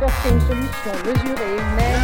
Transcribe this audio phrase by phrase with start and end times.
[0.00, 2.00] apporter une solution mesurée et humaine.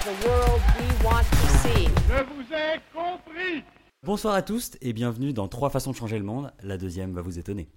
[0.00, 1.88] The world we want to see.
[2.08, 3.64] Je vous ai compris
[4.02, 6.52] Bonsoir à tous et bienvenue dans Trois façons de changer le monde.
[6.62, 7.68] La deuxième va vous étonner.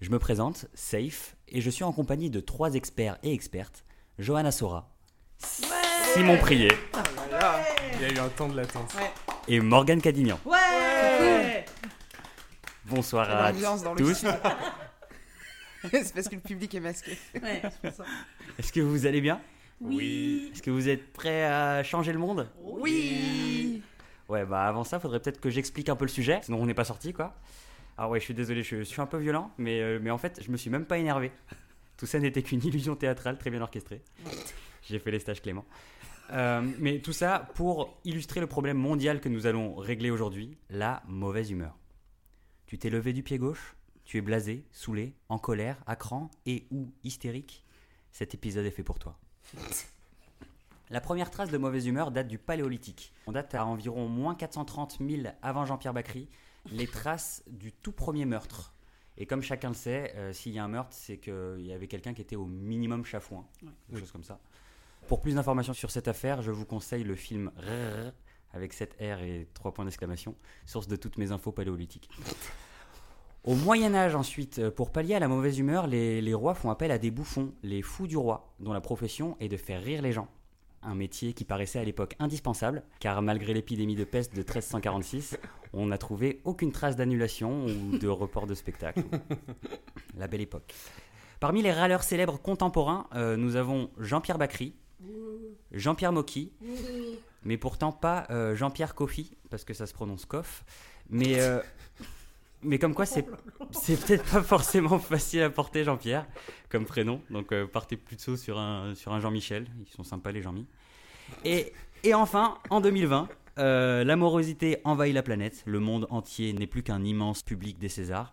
[0.00, 3.84] Je me présente, Safe, et je suis en compagnie de trois experts et expertes
[4.18, 4.90] Johanna Sora,
[5.38, 6.68] Simon Prié
[7.94, 8.90] Il y a eu un temps de latence.
[9.46, 10.38] et Morgane Cadignan.
[10.44, 11.64] Ouais
[12.86, 13.52] Bonsoir à
[13.96, 14.24] tous.
[15.90, 17.16] C'est parce que le public est masqué.
[17.34, 18.04] Ouais, c'est pour ça.
[18.58, 19.40] Est-ce que vous allez bien?
[19.80, 20.50] Oui.
[20.52, 22.48] Est-ce que vous êtes prêts à changer le monde?
[22.62, 23.82] Oui
[24.28, 26.74] Ouais, bah avant ça, faudrait peut-être que j'explique un peu le sujet, sinon on n'est
[26.74, 27.34] pas sorti quoi.
[27.98, 30.18] Alors ouais, je suis désolé, je, je suis un peu violent, mais, euh, mais en
[30.18, 31.30] fait, je me suis même pas énervé.
[31.96, 34.02] Tout ça n'était qu'une illusion théâtrale très bien orchestrée.
[34.82, 35.64] J'ai fait les stages Clément.
[36.32, 41.02] Euh, mais tout ça pour illustrer le problème mondial que nous allons régler aujourd'hui, la
[41.06, 41.76] mauvaise humeur.
[42.66, 43.76] Tu t'es levé du pied gauche?
[44.04, 47.64] Tu es blasé, saoulé, en colère, à cran et ou hystérique
[48.12, 49.18] Cet épisode est fait pour toi.
[50.90, 53.12] La première trace de mauvaise humeur date du Paléolithique.
[53.26, 56.28] On date à environ moins 430 000 avant Jean-Pierre Bacry,
[56.70, 58.74] les traces du tout premier meurtre.
[59.16, 61.86] Et comme chacun le sait, euh, s'il y a un meurtre, c'est qu'il y avait
[61.86, 63.46] quelqu'un qui était au minimum chafouin,
[63.88, 64.38] quelque chose comme ça.
[65.08, 67.50] Pour plus d'informations sur cette affaire, je vous conseille le film
[68.52, 70.34] avec 7 R et 3 points d'exclamation,
[70.66, 72.10] source de toutes mes infos paléolithiques.
[73.44, 76.70] Au Moyen Âge ensuite, euh, pour pallier à la mauvaise humeur, les, les rois font
[76.70, 80.00] appel à des bouffons, les fous du roi, dont la profession est de faire rire
[80.00, 80.28] les gens.
[80.82, 85.36] Un métier qui paraissait à l'époque indispensable, car malgré l'épidémie de peste de 1346,
[85.74, 89.02] on n'a trouvé aucune trace d'annulation ou de report de spectacle.
[90.16, 90.72] La belle époque.
[91.38, 94.74] Parmi les râleurs célèbres contemporains, euh, nous avons Jean-Pierre Bacry,
[95.72, 96.52] Jean-Pierre Mocky,
[97.42, 100.64] mais pourtant pas euh, Jean-Pierre Coffy, parce que ça se prononce Coff.
[101.10, 101.60] Mais, euh,
[102.64, 103.26] mais comme quoi, c'est
[103.70, 106.26] c'est peut-être pas forcément facile à porter Jean-Pierre
[106.68, 107.20] comme prénom.
[107.30, 109.66] Donc euh, partez plutôt sur un, sur un Jean-Michel.
[109.80, 110.66] Ils sont sympas, les Jean-Mi.
[111.44, 115.62] Et, et enfin, en 2020, euh, l'amorosité envahit la planète.
[115.66, 118.32] Le monde entier n'est plus qu'un immense public des Césars.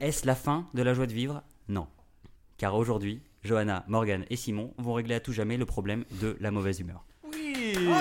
[0.00, 1.42] Est-ce la fin de la joie de vivre?
[1.68, 1.86] Non.
[2.58, 6.50] Car aujourd'hui, Johanna, Morgan et Simon vont régler à tout jamais le problème de la
[6.50, 7.04] mauvaise humeur.
[7.32, 7.92] Oui Oh,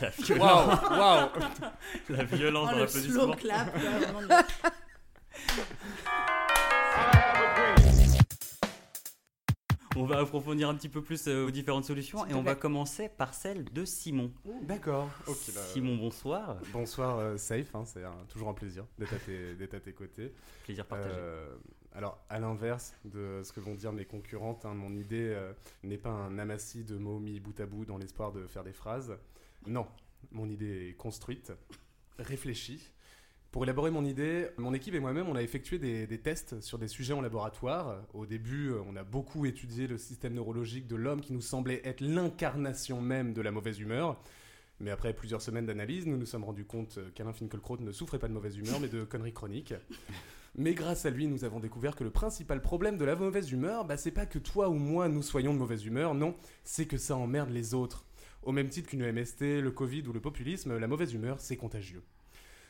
[0.00, 1.28] la Waouh violence, Waouh
[2.08, 3.32] la violence Oh, dans l'applaudissement.
[3.32, 3.74] clap.
[3.76, 4.42] là, vraiment.
[9.94, 13.10] On va approfondir un petit peu plus euh, aux différentes solutions et on va commencer
[13.10, 14.32] par celle de Simon.
[14.62, 15.10] D'accord.
[15.26, 15.36] Ok.
[15.54, 16.56] bah, Simon, bonsoir.
[16.72, 17.74] Bonsoir, euh, Safe.
[17.74, 20.32] hein, c'est un- toujours un plaisir d'être à, tes- d'être à tes côtés.
[20.64, 21.14] Plaisir partagé.
[21.14, 21.46] Euh,
[21.94, 25.98] alors, à l'inverse de ce que vont dire mes concurrentes, hein, mon idée euh, n'est
[25.98, 29.12] pas un amassis de mots mis bout à bout dans l'espoir de faire des phrases.
[29.66, 29.86] Non,
[30.30, 31.52] mon idée est construite,
[32.18, 32.90] réfléchie.
[33.50, 36.88] Pour élaborer mon idée, mon équipe et moi-même, on a effectué des, tests sur des
[36.88, 38.02] sujets en laboratoire.
[38.14, 42.00] Au début, on a beaucoup étudié le système neurologique de l'homme qui nous semblait être
[42.00, 44.18] l'incarnation même de la mauvaise humeur.
[44.80, 48.26] Mais après plusieurs semaines d'analyse, nous nous sommes rendus compte qu'Alain Finkielkraut ne souffrait pas
[48.26, 49.74] de mauvaise humeur, mais de conneries chroniques.
[50.54, 53.84] Mais grâce à lui, nous avons découvert que le principal problème de la mauvaise humeur,
[53.84, 56.34] bah, c'est pas que toi ou moi nous soyons de mauvaise humeur, non,
[56.64, 58.06] c'est que ça emmerde les autres.
[58.42, 62.02] Au même titre qu'une MST, le Covid ou le populisme, la mauvaise humeur, c'est contagieux.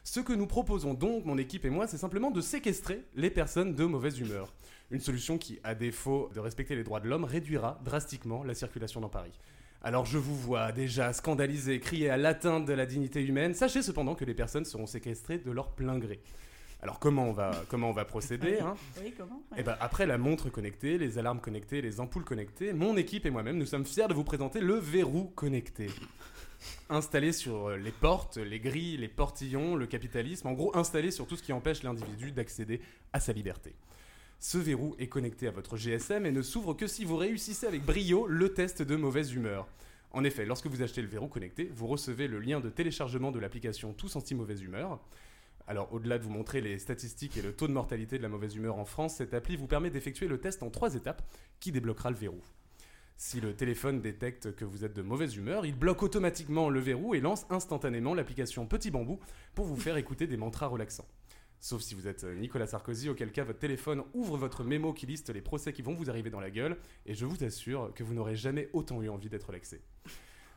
[0.05, 3.75] Ce que nous proposons donc, mon équipe et moi, c'est simplement de séquestrer les personnes
[3.75, 4.53] de mauvaise humeur.
[4.91, 9.01] Une solution qui, à défaut de respecter les droits de l'homme, réduira drastiquement la circulation
[9.01, 9.39] dans Paris.
[9.85, 13.55] Alors je vous vois déjà scandalisé, crier à l'atteinte de la dignité humaine.
[13.55, 16.21] Sachez cependant que les personnes seront séquestrées de leur plein gré.
[16.83, 18.75] Alors comment on va, comment on va procéder hein?
[19.01, 19.41] Oui, comment?
[19.53, 19.59] Ouais.
[19.59, 23.31] Eh ben, après la montre connectée, les alarmes connectées, les ampoules connectées, mon équipe et
[23.31, 25.89] moi-même, nous sommes fiers de vous présenter le verrou connecté.
[26.91, 31.27] Installé sur euh, les portes, les grilles, les portillons, le capitalisme, en gros installé sur
[31.29, 32.81] tout ce qui empêche l'individu d'accéder
[33.13, 33.75] à sa liberté.
[34.41, 37.85] Ce verrou est connecté à votre GSM et ne s'ouvre que si vous réussissez avec
[37.85, 39.69] brio le test de mauvaise humeur.
[40.11, 43.39] En effet, lorsque vous achetez le verrou connecté, vous recevez le lien de téléchargement de
[43.39, 44.99] l'application Tous Anti-Mauvaise Humeur.
[45.67, 48.57] Alors, au-delà de vous montrer les statistiques et le taux de mortalité de la mauvaise
[48.57, 51.23] humeur en France, cette appli vous permet d'effectuer le test en trois étapes
[51.61, 52.43] qui débloquera le verrou.
[53.17, 57.15] Si le téléphone détecte que vous êtes de mauvaise humeur, il bloque automatiquement le verrou
[57.15, 59.21] et lance instantanément l'application Petit Bambou
[59.55, 61.07] pour vous faire écouter des mantras relaxants.
[61.61, 65.31] Sauf si vous êtes Nicolas Sarkozy, auquel cas votre téléphone ouvre votre mémo qui liste
[65.31, 66.77] les procès qui vont vous arriver dans la gueule,
[67.07, 69.81] et je vous assure que vous n'aurez jamais autant eu envie d'être relaxé.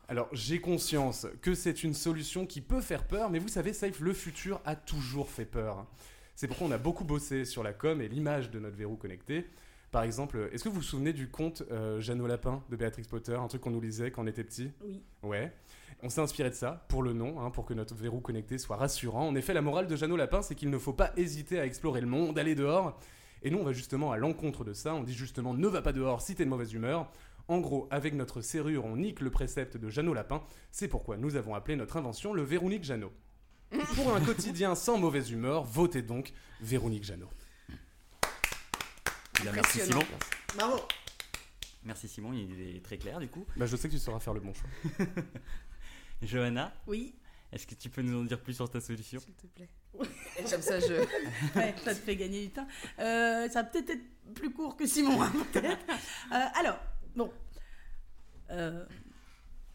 [0.08, 3.98] Alors, j'ai conscience que c'est une solution qui peut faire peur, mais vous savez, Safe,
[3.98, 5.84] le futur a toujours fait peur.
[6.36, 9.46] C'est pourquoi on a beaucoup bossé sur la com et l'image de notre verrou connecté.
[9.90, 13.34] Par exemple, est-ce que vous vous souvenez du conte euh, Jeannot Lapin de Béatrix Potter,
[13.34, 15.00] un truc qu'on nous lisait quand on était petit Oui.
[15.22, 15.52] Ouais.
[16.02, 18.76] On s'est inspiré de ça pour le nom, hein, pour que notre verrou connecté soit
[18.76, 19.26] rassurant.
[19.26, 22.00] En effet, la morale de Jeannot Lapin, c'est qu'il ne faut pas hésiter à explorer
[22.00, 23.00] le monde, aller dehors.
[23.42, 24.94] Et nous, on va justement à l'encontre de ça.
[24.94, 27.10] On dit justement ne va pas dehors si t'es de mauvaise humeur.
[27.48, 30.42] En gros, avec notre serrure, on nique le précepte de Jeannot Lapin.
[30.72, 33.12] C'est pourquoi nous avons appelé notre invention le Véronique Jeannot.
[33.94, 37.30] Pour un quotidien sans mauvaise humeur, votez donc Véronique Jeannot.
[39.42, 40.02] Bien, merci Simon.
[40.56, 40.80] Bravo.
[41.84, 43.46] Merci Simon, il est très clair du coup.
[43.56, 45.06] Bah, je sais que tu sauras faire le bon choix.
[46.22, 47.14] Johanna, Oui.
[47.52, 49.20] est-ce que tu peux nous en dire plus sur ta solution?
[49.20, 49.68] S'il te plaît.
[50.50, 50.94] Comme ça, je.
[51.58, 52.66] Ouais, ça te fait gagner du temps.
[52.98, 55.84] Euh, ça va peut-être être plus court que Simon, hein, peut-être.
[56.32, 56.78] Euh, alors,
[57.16, 57.32] bon.
[58.50, 58.84] Euh,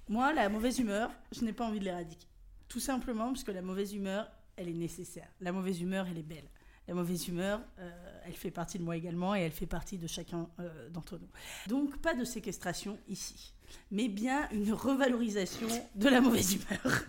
[0.07, 2.27] moi, la mauvaise humeur, je n'ai pas envie de l'éradiquer.
[2.67, 5.27] Tout simplement parce que la mauvaise humeur, elle est nécessaire.
[5.41, 6.47] La mauvaise humeur, elle est belle.
[6.87, 10.07] La mauvaise humeur, euh, elle fait partie de moi également et elle fait partie de
[10.07, 11.29] chacun euh, d'entre nous.
[11.67, 13.53] Donc, pas de séquestration ici,
[13.91, 17.03] mais bien une revalorisation de la mauvaise humeur.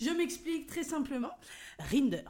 [0.00, 1.32] Je m'explique très simplement.
[1.78, 2.24] Rinder,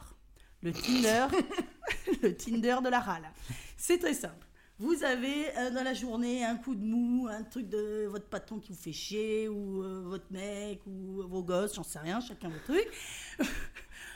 [0.61, 1.29] le Tinder,
[2.23, 3.31] le Tinder de la râle.
[3.77, 4.47] C'est très simple.
[4.83, 8.59] Vous avez euh, dans la journée un coup de mou, un truc de votre patron
[8.59, 12.49] qui vous fait chier, ou euh, votre mec, ou vos gosses, j'en sais rien, chacun
[12.49, 12.91] vos trucs.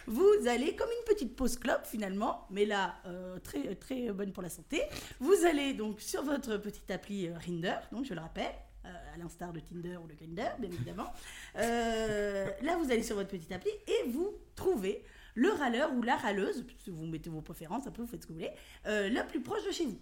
[0.09, 4.43] Vous allez comme une petite pause clope finalement, mais là euh, très très bonne pour
[4.43, 4.83] la santé.
[5.21, 8.55] Vous allez donc sur votre petite appli euh, Rinder, donc je le rappelle,
[8.87, 11.13] euh, à l'instar de Tinder ou de Grindr, bien évidemment.
[11.59, 15.05] Euh, là, vous allez sur votre petite appli et vous trouvez
[15.37, 18.41] le râleur ou la râleuse, vous mettez vos préférences, après vous faites ce que vous
[18.41, 18.53] voulez,
[18.87, 20.01] euh, la plus proche de chez vous.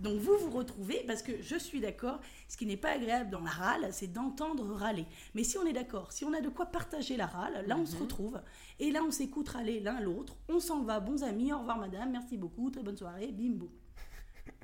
[0.00, 3.40] Donc vous vous retrouvez, parce que je suis d'accord, ce qui n'est pas agréable dans
[3.40, 5.06] la râle, c'est d'entendre râler.
[5.34, 7.86] Mais si on est d'accord, si on a de quoi partager la râle, là on
[7.86, 8.40] se retrouve,
[8.80, 12.10] et là on s'écoute râler l'un l'autre, on s'en va, bons amis, au revoir madame,
[12.10, 13.70] merci beaucoup, très bonne soirée, bim boum.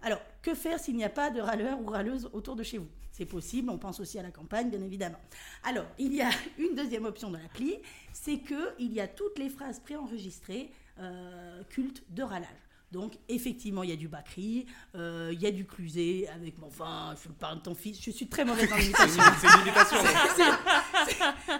[0.03, 2.89] Alors, que faire s'il n'y a pas de râleur ou râleuse autour de chez vous?
[3.13, 5.19] C'est possible, on pense aussi à la campagne, bien évidemment.
[5.65, 7.77] Alors, il y a une deuxième option dans l'appli,
[8.13, 10.71] c'est qu'il y a toutes les phrases préenregistrées
[11.01, 12.68] euh, cultes de râlage.
[12.91, 14.65] Donc, effectivement, il y a du Bacri,
[14.95, 18.11] euh, il y a du Cluzet, avec, bon, enfin, je parle de ton fils, je
[18.11, 19.23] suis très mauvaise en C'est imitation.
[19.23, 19.97] une, c'est une imitation.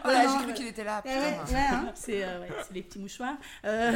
[0.05, 1.03] Voilà, non, j'ai cru qu'il était là.
[1.05, 1.53] Ouais, ouais, putain.
[1.55, 3.37] ouais, hein, c'est euh, ouais, c'est les petits mouchoirs.
[3.67, 3.95] Euh,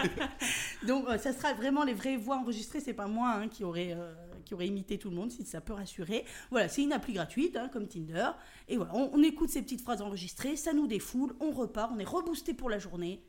[0.86, 2.80] Donc, euh, ça sera vraiment les vraies voix enregistrées.
[2.80, 4.14] C'est pas moi hein, qui, aurait, euh,
[4.44, 6.24] qui aurait imité tout le monde, si ça peut rassurer.
[6.50, 8.28] Voilà, c'est une appli gratuite, hein, comme Tinder.
[8.68, 11.98] Et voilà, on, on écoute ces petites phrases enregistrées, ça nous défoule, on repart, on
[11.98, 13.22] est reboosté pour la journée.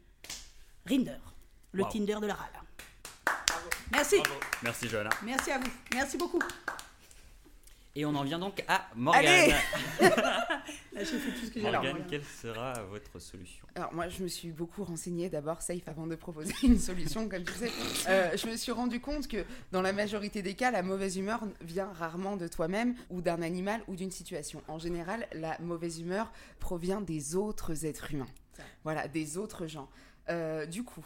[0.85, 1.17] Rinder,
[1.73, 1.89] le Wow.
[1.89, 2.49] Tinder de la râle.
[3.91, 4.17] Merci.
[4.63, 5.09] Merci Johanna.
[5.23, 5.69] Merci à vous.
[5.93, 6.39] Merci beaucoup.
[7.95, 9.25] Et on en vient donc à Morgane.
[9.25, 9.53] Allez
[9.99, 11.65] Là, j'ai fait tout ce que.
[11.65, 13.65] Alors, Morgane, quelle sera votre solution?
[13.73, 17.43] Alors moi, je me suis beaucoup renseignée d'abord, safe, avant de proposer une solution, comme
[17.43, 17.71] tu sais.
[18.07, 21.41] Euh, je me suis rendu compte que dans la majorité des cas, la mauvaise humeur
[21.61, 24.61] vient rarement de toi-même ou d'un animal ou d'une situation.
[24.67, 28.29] En général, la mauvaise humeur provient des autres êtres humains.
[28.83, 29.89] Voilà, des autres gens.
[30.29, 31.05] Euh, du coup,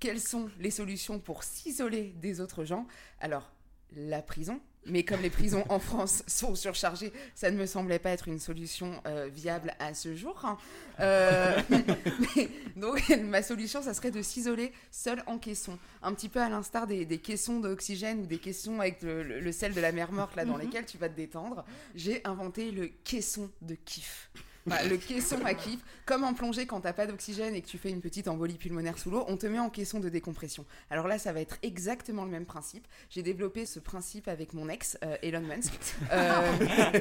[0.00, 2.86] quelles sont les solutions pour s'isoler des autres gens?
[3.20, 3.50] Alors,
[3.96, 4.60] la prison.
[4.86, 8.38] Mais comme les prisons en France sont surchargées, ça ne me semblait pas être une
[8.38, 10.40] solution euh, viable à ce jour.
[10.44, 10.56] hein.
[11.00, 11.60] Euh,
[12.36, 15.78] mais- donc, ma solution, ça serait de s'isoler seul en caisson.
[16.02, 19.40] Un petit peu à l'instar des, des caissons d'oxygène ou des caissons avec le, le-
[19.40, 20.60] le sel de la mer morte, là, dans Mhm.
[20.62, 21.64] lesquels tu vas te détendre.
[21.94, 24.30] J'ai inventé le caisson de kiff.
[24.68, 27.78] Voilà, le caisson à kiff, comme en plongée quand t'as pas d'oxygène et que tu
[27.78, 30.64] fais une petite embolie pulmonaire sous l'eau, on te met en caisson de décompression.
[30.90, 32.86] Alors là, ça va être exactement le même principe.
[33.10, 35.72] J'ai développé ce principe avec mon ex, euh, Elon Musk.
[36.10, 36.40] Euh,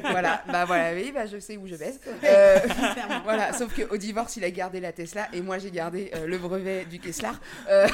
[0.02, 2.00] voilà, bah voilà, oui, bah je sais où je baise.
[2.24, 2.60] Euh,
[3.24, 6.86] voilà, sauf qu'au divorce, il a gardé la Tesla et moi j'ai gardé le brevet
[6.86, 7.40] du Kesslar.
[7.70, 7.88] Euh,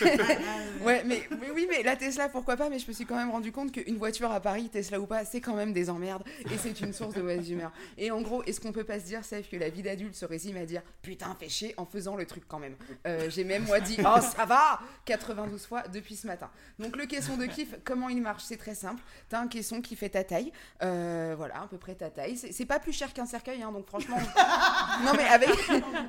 [0.84, 3.30] ouais, mais, mais oui, mais la Tesla, pourquoi pas, mais je me suis quand même
[3.30, 6.58] rendu compte qu'une voiture à Paris, Tesla ou pas, c'est quand même des emmerdes et
[6.58, 7.72] c'est une source de mauvaise humeur.
[7.98, 10.24] Et en gros, est-ce qu'on peut pas se dire, safe, que la vie d'adulte se
[10.24, 12.74] résume à dire putain, fais chier en faisant le truc quand même
[13.06, 16.50] Euh, J'ai même moi dit, oh ça va 92 fois depuis ce matin.
[16.78, 19.02] Donc le caisson de kiff, comment il marche C'est très simple.
[19.28, 22.36] T'as un caisson qui fait ta taille, Euh, voilà, à peu près ta taille.
[22.36, 24.18] C'est pas plus cher qu'un cercueil, hein, donc franchement.
[25.04, 25.50] non mais avec,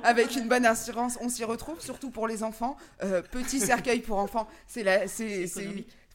[0.02, 2.76] avec une bonne assurance, on s'y retrouve, surtout pour les enfants.
[3.02, 5.46] Euh, petit cercueil pour enfants, c'est la, c'est.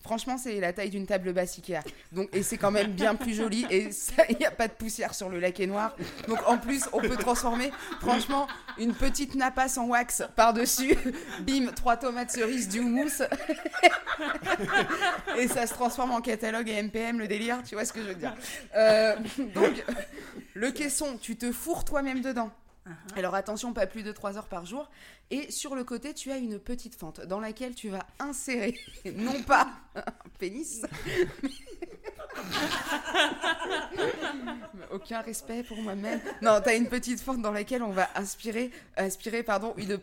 [0.04, 1.80] Franchement, c'est la taille d'une table basse Ikea.
[2.12, 3.90] Donc, et c'est quand même bien plus joli et
[4.30, 5.96] il n'y a pas de poussière sur le laquais noir.
[6.28, 10.96] Donc en plus, on peut transformer, franchement, une petite napasse en wax par-dessus.
[11.42, 13.22] Bim, trois tomates cerises, du houmous.
[15.38, 18.08] et ça se transforme en catalogue et MPM, le délire, tu vois ce que je
[18.08, 18.36] veux dire.
[18.76, 19.16] Euh,
[19.56, 19.84] donc,
[20.54, 22.52] le caisson, tu te fourres toi-même dedans.
[23.16, 24.90] Alors attention, pas plus de 3 heures par jour.
[25.32, 28.78] Et sur le côté, tu as une petite fente dans laquelle tu vas insérer,
[29.16, 30.04] non pas un
[30.38, 30.82] pénis,
[34.92, 36.20] Aucun respect pour moi-même.
[36.42, 40.00] Non, t'as une petite fente dans laquelle on va inspirer, aspirer, pardon, une,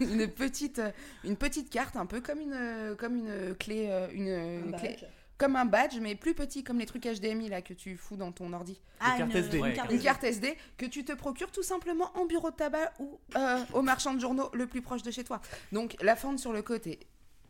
[0.00, 0.80] une petite,
[1.24, 4.96] une petite carte, un peu comme une, comme une clé, euh, une, une clé,
[5.42, 8.30] comme un badge, mais plus petit, comme les trucs HDMI là que tu fous dans
[8.30, 8.80] ton ordi.
[9.00, 9.56] Ah, carte une, SD.
[9.56, 10.04] une Ouais, carte Une SD.
[10.04, 13.82] carte SD que tu te procures tout simplement en bureau de tabac ou euh, au
[13.82, 15.40] marchand de journaux le plus proche de chez toi.
[15.72, 17.00] Donc la fente sur le côté,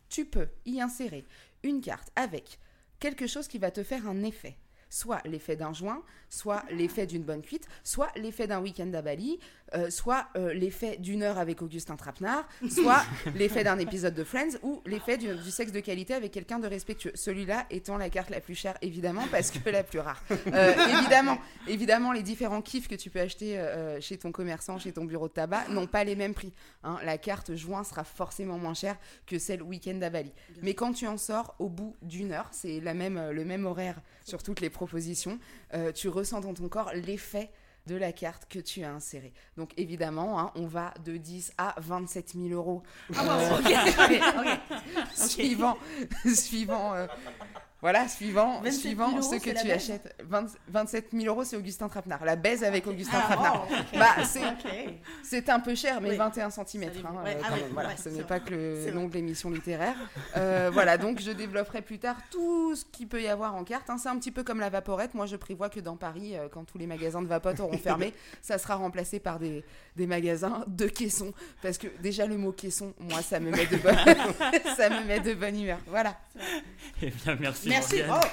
[0.08, 1.26] tu peux y insérer
[1.64, 2.58] une carte avec
[2.98, 4.56] quelque chose qui va te faire un effet.
[4.88, 9.38] Soit l'effet d'un joint, soit l'effet d'une bonne cuite, soit l'effet d'un week-end à Bali,
[9.74, 13.02] euh, soit euh, l'effet d'une heure avec Augustin Trapenard, soit
[13.34, 16.66] l'effet d'un épisode de Friends, ou l'effet du, du sexe de qualité avec quelqu'un de
[16.66, 17.12] respectueux.
[17.14, 20.22] Celui-là étant la carte la plus chère, évidemment, parce que la plus rare.
[20.30, 23.62] Euh, évidemment, évidemment, les différents kiffs que tu peux acheter
[24.00, 26.52] chez ton commerçant, chez ton bureau de tabac, n'ont pas les mêmes prix.
[26.84, 26.98] hein.
[27.04, 30.32] La carte joint sera forcément moins chère que celle week-end à Bali.
[30.62, 34.00] Mais quand tu en sors au bout d'une heure, c'est la même, le même horaire
[34.24, 35.38] sur toutes les propositions,
[35.94, 37.50] tu ressens dans ton corps l'effet
[37.86, 39.32] de la carte que tu as insérée.
[39.56, 42.82] Donc évidemment, hein, on va de 10 à 27 000 euros.
[43.16, 43.30] Ah bon,
[43.66, 44.56] Euh,
[45.14, 45.76] suivant,
[46.34, 47.06] suivant, euh,
[47.82, 50.14] voilà, suivant, 27 000 suivant euros, ce que tu achètes.
[50.24, 52.24] 20 27 000 euros, c'est Augustin Trapenard.
[52.24, 53.66] La baise avec Augustin Ah, Trapenard.
[53.70, 53.74] oh.
[53.98, 54.14] Bah,
[55.24, 56.16] c'est un peu cher, mais Oui.
[56.16, 56.64] 21 cm.
[56.92, 57.10] Dépend.
[57.22, 59.50] Ouais, ah quand oui, même, voilà, ouais, ce n'est pas que le nom de l'émission
[59.50, 59.96] littéraire.
[60.36, 63.90] Euh, voilà, donc je développerai plus tard tout ce qu'il peut y avoir en carte.
[63.90, 63.98] hein.
[63.98, 65.14] C'est un petit peu comme la vaporette.
[65.14, 68.14] Moi, je prévois que dans Paris, euh, quand tous les magasins de vapote auront fermé,
[68.42, 69.64] ça sera remplacé par des,
[69.96, 71.32] des magasins de caissons.
[71.62, 73.96] Parce que déjà, le mot caisson, moi, ça me met de bonne,
[74.76, 75.78] ça me met de bonne humeur.
[75.88, 76.16] Voilà.
[77.02, 77.71] Eh bien, merci.
[77.72, 78.02] Merci.
[78.02, 78.30] Morgane.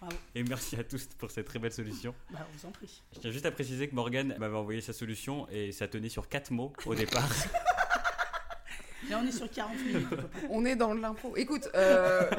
[0.00, 0.06] Oh.
[0.34, 2.14] Et merci à tous pour cette très belle solution.
[2.30, 3.02] Bah, on vous en prie.
[3.14, 6.28] Je tiens juste à préciser que Morgan m'avait envoyé sa solution et ça tenait sur
[6.28, 7.28] 4 mots au départ.
[9.10, 10.06] Là, on est sur 40 minutes.
[10.06, 10.46] à peu près.
[10.48, 11.36] On est dans de l'impro.
[11.36, 12.30] Écoute, euh,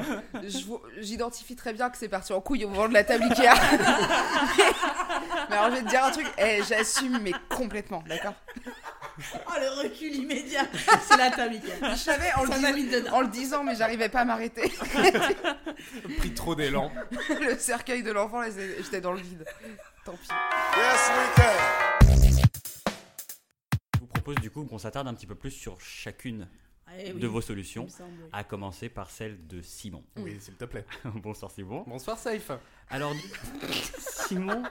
[0.98, 3.42] j'identifie très bien que c'est parti en couille au moment de la table Ikea.
[4.58, 4.64] mais,
[5.50, 6.26] mais alors, je vais te dire un truc.
[6.38, 8.34] Eh, J'assume, mais complètement, d'accord?
[9.46, 10.66] Oh, le recul immédiat.
[11.08, 11.90] C'est la table, Ikea.
[11.92, 13.12] Je savais en le, Ça m'a dis- mis dedans.
[13.14, 14.72] en le disant, mais j'arrivais pas à m'arrêter.
[16.18, 16.90] Pris trop d'élan.
[17.40, 19.44] le cercueil de l'enfant, j'étais dans le vide.
[20.04, 20.28] Tant pis.
[23.94, 26.48] Je vous propose du coup qu'on s'attarde un petit peu plus sur chacune
[26.98, 28.28] Eh oui, de vos solutions, me semble, oui.
[28.32, 30.02] à commencer par celle de Simon.
[30.16, 30.84] Oui, s'il te plaît.
[31.04, 31.84] Bonsoir Simon.
[31.86, 32.50] Bonsoir, Safe.
[32.90, 33.12] Alors,
[34.28, 34.62] Simon,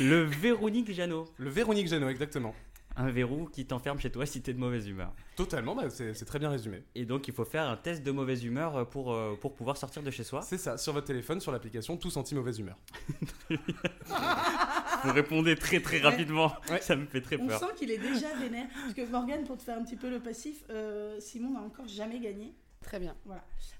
[0.00, 1.26] le Véronique Jeannot.
[1.36, 2.54] Le Véronique Jeannot, exactement.
[2.96, 5.12] Un verrou qui t'enferme chez toi si t'es de mauvaise humeur.
[5.34, 6.84] Totalement, bah, c'est très bien résumé.
[6.94, 10.02] Et donc, il faut faire un test de mauvaise humeur pour, euh, pour pouvoir sortir
[10.04, 10.42] de chez soi.
[10.42, 12.76] C'est ça, sur votre téléphone, sur l'application Tous anti-mauvaise humeur.
[15.04, 16.52] Vous répondez très très rapidement.
[16.70, 16.80] Ouais.
[16.80, 17.60] Ça me fait très On peur.
[17.60, 18.66] sent qu'il est déjà vénère.
[18.82, 21.86] Parce que Morgane, pour te faire un petit peu le passif, euh, Simon n'a encore
[21.88, 22.54] jamais gagné.
[22.82, 23.14] Très bien.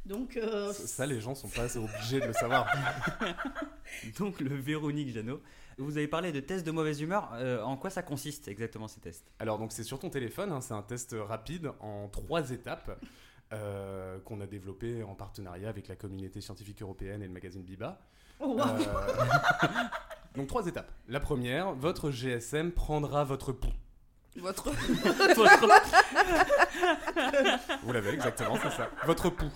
[0.07, 2.67] Donc, euh, Ça, ça, les gens sont pas assez obligés de le savoir.
[4.19, 5.41] Donc, le Véronique Jeannot.
[5.79, 7.31] Vous avez parlé de test de mauvaise humeur.
[7.35, 9.31] Euh, en quoi ça consiste exactement ces tests?
[9.39, 12.99] Alors, donc, c'est sur ton téléphone, hein, c'est un test rapide en trois étapes
[13.53, 18.01] euh, qu'on a développé en partenariat avec la communauté scientifique européenne et le magazine Biba.
[18.41, 18.61] oh, wow.
[18.61, 19.67] Euh,
[20.37, 20.91] donc, trois étapes.
[21.09, 23.71] La première, votre GSM prendra votre pouls.
[24.45, 24.71] Votre...
[27.83, 28.91] Vous l'avez exactement, c'est ça.
[29.07, 29.51] Votre pouls.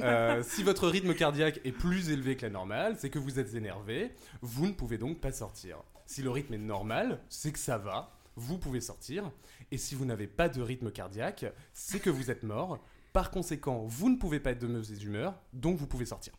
[0.00, 3.54] Euh, si votre rythme cardiaque est plus élevé que la normale, c'est que vous êtes
[3.54, 4.10] énervé.
[4.42, 5.78] Vous ne pouvez donc pas sortir.
[6.06, 8.18] Si le rythme est normal, c'est que ça va.
[8.34, 9.30] Vous pouvez sortir.
[9.70, 12.80] Et si vous n'avez pas de rythme cardiaque, c'est que vous êtes mort.
[13.12, 16.32] Par conséquent, vous ne pouvez pas être de mauvaise humeur, donc vous pouvez sortir.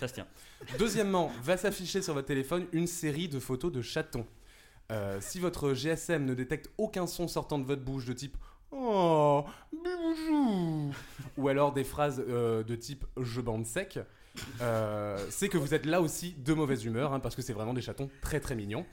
[0.00, 0.26] Ça se tient.
[0.80, 4.26] Deuxièmement, va s'afficher sur votre téléphone une série de photos de chatons.
[4.90, 8.36] Euh, si votre GSM ne détecte aucun son sortant de votre bouche de type
[8.74, 10.92] Oh, biboujou
[11.36, 14.00] ou alors des phrases euh, de type je bande sec,
[14.62, 17.74] euh, c'est que vous êtes là aussi de mauvaise humeur, hein, parce que c'est vraiment
[17.74, 18.86] des chatons très très mignons.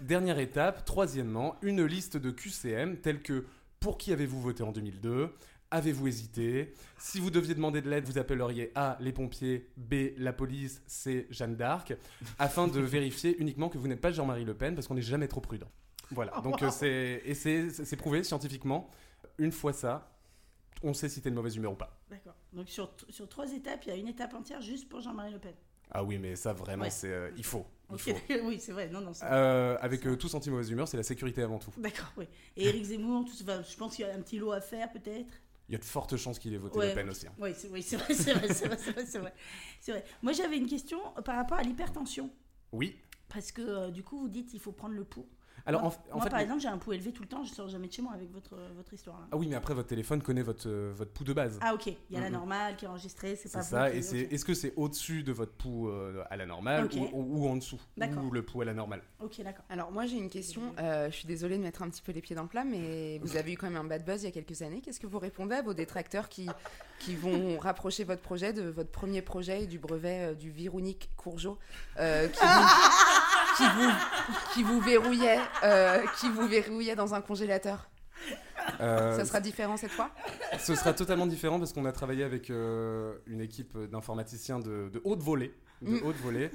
[0.00, 3.46] Dernière étape, troisièmement, une liste de QCM tels que
[3.78, 5.32] pour qui avez-vous voté en 2002
[5.72, 6.74] Avez-vous hésité?
[6.98, 8.96] Si vous deviez demander de l'aide, vous appelleriez A.
[9.00, 9.94] les pompiers, B.
[10.18, 11.26] la police, C.
[11.30, 11.94] Jeanne d'Arc,
[12.40, 15.28] afin de vérifier uniquement que vous n'êtes pas Jean-Marie Le Pen, parce qu'on n'est jamais
[15.28, 15.68] trop prudent.
[16.10, 18.90] Voilà, donc euh, c'est et c'est c'est prouvé scientifiquement.
[19.38, 20.12] Une fois ça,
[20.82, 22.00] on sait si t'es de mauvaise humeur ou pas.
[22.10, 22.34] D'accord.
[22.52, 25.38] Donc, sur, sur trois étapes, il y a une étape entière juste pour Jean-Marie Le
[25.38, 25.54] Pen.
[25.92, 26.90] Ah oui, mais ça vraiment, Ouais.
[26.90, 27.64] c'est euh, il faut.
[27.90, 28.34] Il Ok, faut.
[28.44, 28.88] oui, c'est vrai.
[28.88, 31.70] Non, non, c'est Euh, avec euh, tous anti-mauvaise humeur, c'est la sécurité avant tout.
[31.76, 32.24] D'accord, oui.
[32.56, 34.90] Et Éric Zemmour, tout, enfin, je pense qu'il y a un petit lot à faire,
[34.90, 35.32] peut-être?
[35.70, 36.88] Il y a de fortes chances qu'il ait voté Ouais.
[36.88, 37.28] Le Pen aussi.
[37.28, 37.32] hein.
[37.38, 39.32] Oui, c'est oui, vrai, c'est vrai, c'est vrai, c'est vrai,
[39.80, 40.04] c'est vrai.
[40.20, 42.28] Moi, j'avais une question par rapport à l'hypertension.
[42.72, 42.96] Oui.
[43.28, 45.28] Parce que euh, du coup, vous dites il faut prendre le pouls.
[45.66, 47.28] Alors, en, moi, en moi, fait, par le- exemple, j'ai un pouls élevé tout le
[47.28, 49.18] temps, je sors jamais de chez moi avec votre, votre histoire.
[49.20, 49.26] là.
[49.32, 51.58] ah oui, mais après, votre téléphone connaît votre, euh, votre pouls de base.
[51.60, 53.98] Ah, ok, il y a la normale qui est enregistrée, c'est pas ça, vous qui-
[53.98, 54.32] et c'est ok.
[54.32, 57.56] est-ce que c'est au-dessus de votre pouls euh, à la normale ou, ou- ou en
[57.56, 58.24] dessous D'accord.
[58.24, 59.02] Ou le pouls à la normale?
[59.20, 59.64] Ok, d'accord.
[59.68, 62.20] Alors moi j'ai une question, Euh, je suis désolée de mettre un petit peu les
[62.22, 64.28] pieds dans le plat, mais vous avez eu quand même un bad buzz il y
[64.28, 64.80] a quelques années.
[64.80, 66.48] Qu'est-ce que vous répondez à vos détracteurs qui,
[67.00, 71.10] qui vont rapprocher votre projet de votre premier projet et du brevet euh, du Vironique
[71.16, 71.58] Courgeot
[71.98, 72.38] euh, qui,
[73.60, 73.90] qui, vous,
[74.54, 77.88] qui vous verrouillait, euh, qui vous verrouillait dans un congélateur
[78.80, 80.10] Euh, Ça sera différent cette fois?
[80.58, 85.00] Ce sera totalement différent parce qu'on a travaillé avec euh, une équipe d'informaticiens de, de
[85.04, 85.54] haute volée.
[85.82, 86.00] De Mm.
[86.06, 86.50] haute volée.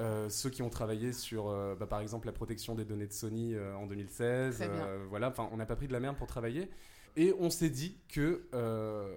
[0.00, 3.56] Euh, ceux qui ont travaillé sur, bah, par exemple, la protection des données de Sony
[3.76, 4.56] en 2016.
[4.56, 4.76] Très bien.
[4.86, 6.70] euh, voilà, enfin, on n'a pas pris de la merde pour travailler.
[7.16, 8.44] Et on s'est dit que,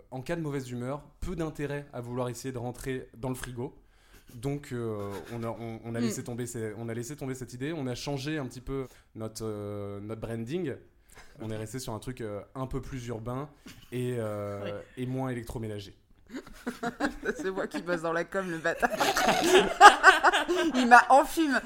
[0.10, 3.76] en cas de mauvaise humeur, peu d'intérêt à vouloir essayer de rentrer dans le frigo.
[4.36, 6.04] Donc, euh, on, a, on, on a Mm.
[6.04, 7.74] laissé tomber ces- on a laissé tomber cette idée.
[7.74, 10.76] On a changé un petit peu notre, euh, notre branding.
[11.42, 13.50] On est resté sur un truc euh, un peu plus urbain
[13.92, 14.86] et, euh, Ouais.
[14.98, 15.96] et moins électroménager.
[17.36, 18.90] C'est moi qui bosse dans la com, le bâtard.
[20.76, 21.60] Il m'a enfume.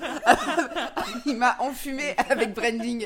[1.25, 3.05] Il m'a enfumé avec branding.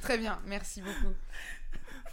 [0.00, 1.14] Très bien, merci beaucoup.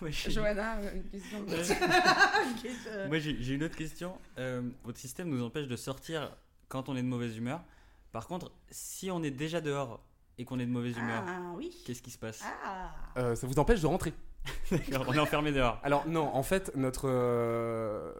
[0.09, 1.37] J'ai- Johanna, une question
[3.07, 4.13] Moi, j'ai une autre question.
[4.37, 6.35] Euh, votre système nous empêche de sortir
[6.69, 7.61] quand on est de mauvaise humeur.
[8.11, 10.03] Par contre, si on est déjà dehors
[10.37, 11.71] et qu'on est de mauvaise humeur, Ah, oui.
[11.85, 12.41] qu'est-ce qui se passe?
[12.65, 12.91] Ah.
[13.17, 14.13] Euh, ça vous empêche de rentrer
[14.71, 15.79] D'accord, On est enfermé dehors.
[15.83, 18.11] Alors non, en fait, notre euh,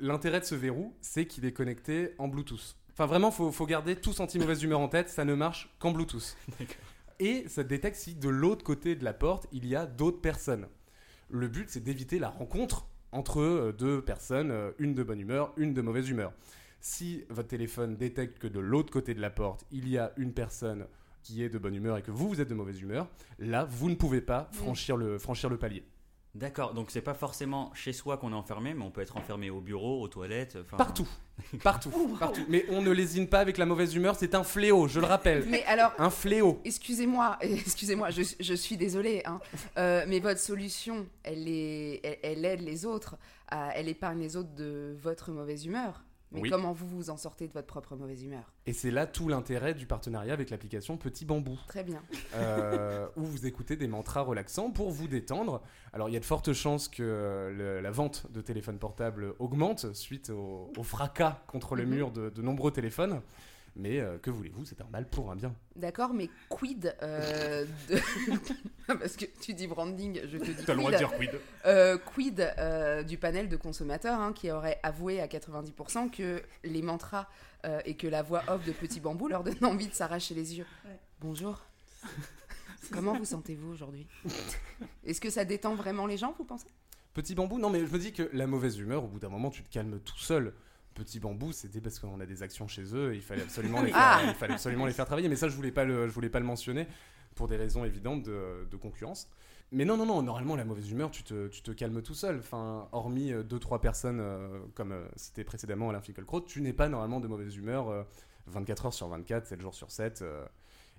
[0.00, 2.76] l'intérêt de ce verrou, c'est qu'il est connecté en Bluetooth.
[2.92, 6.34] Enfin vraiment, faut, faut garder tous anti-mauvaise humeur en tête, ça ne marche qu'en Bluetooth.
[6.58, 6.76] D'accord.
[7.18, 10.66] Et ça détecte si de l'autre côté de la porte, il y a d'autres personnes.
[11.28, 15.52] Le but, c'est d'éviter la rencontre entre euh, deux personnes, euh, une de bonne humeur,
[15.56, 16.32] une de mauvaise humeur.
[16.80, 20.32] Si votre téléphone détecte que de l'autre côté de la porte, il y a une
[20.32, 20.86] personne
[21.22, 23.08] qui est de bonne humeur et que vous, vous êtes de mauvaise humeur,
[23.40, 25.84] là, vous ne pouvez pas franchir le, franchir le palier.
[26.36, 29.48] D'accord, donc c'est pas forcément chez soi qu'on est enfermé, mais on peut être enfermé
[29.48, 30.58] au bureau, aux toilettes.
[30.60, 31.08] enfin- Partout.
[31.62, 31.90] Partout.
[32.18, 32.44] partout.
[32.48, 35.44] Mais on ne lésine pas avec la mauvaise humeur, c'est un fléau, je le rappelle.
[35.48, 36.60] Mais alors, Un fléau.
[36.64, 39.40] excusez-moi, excusez-moi, je, je suis désolée, hein,
[39.78, 43.16] euh, mais votre solution, elle, est, elle, elle aide les autres,
[43.48, 46.02] à- elle épargne les autres de votre mauvaise humeur.
[46.32, 46.50] Mais Oui.
[46.50, 48.52] comment vous vous en sortez de votre propre mauvaise humeur?
[48.66, 52.02] Et c'est là tout l'intérêt du partenariat avec l'application Petit Bambou, Très bien.
[52.34, 55.62] euh, où vous écoutez des mantras relaxants pour vous détendre.
[55.92, 57.02] Alors il y a de fortes chances que
[57.56, 61.90] le- la vente de téléphones portables augmente suite au, au fracas contre le Mhm.
[61.94, 63.20] mur de, de nombreux téléphones.
[63.78, 65.54] Mais euh, que voulez-vous, c'est un mal pour un bien.
[65.76, 67.98] D'accord, mais quid euh, de...
[68.86, 71.08] Parce que tu dis branding, je te dis T'as le droit de quid.
[71.08, 71.40] dire quid.
[71.66, 76.80] Euh, quid euh, du panel de consommateurs hein, qui aurait avoué à 90% que les
[76.80, 77.28] mantras
[77.66, 80.56] euh, et que la voix off de Petit Bambou leur donne envie de s'arracher les
[80.56, 80.66] yeux.
[80.86, 80.98] Ouais.
[81.20, 81.62] Bonjour.
[82.92, 84.06] Comment vous sentez-vous aujourd'hui?
[85.04, 86.68] Est-ce que ça détend vraiment les gens, vous pensez?
[87.14, 89.50] Petit bambou, non mais je me dis que la mauvaise humeur, au bout d'un moment,
[89.50, 90.54] tu te calmes tout seul.
[90.96, 93.90] Petit bambou, c'était parce qu'on a des actions chez eux, et il fallait absolument les
[93.92, 95.28] faire, Ah il fallait absolument les faire travailler.
[95.28, 96.86] Mais ça, je voulais pas le, je voulais pas le mentionner
[97.34, 99.28] pour des raisons évidentes de, de concurrence.
[99.72, 102.38] Mais non, non, non, normalement, la mauvaise humeur, tu te, tu te calmes tout seul.
[102.38, 106.72] Enfin, hormis euh, deux, trois personnes, euh, comme euh, cité précédemment Alain Finkielkraut, tu n'es
[106.72, 108.02] pas normalement de mauvaise humeur euh,
[108.46, 110.22] 24 heures sur 24, 7 jours sur 7.
[110.22, 110.44] euh,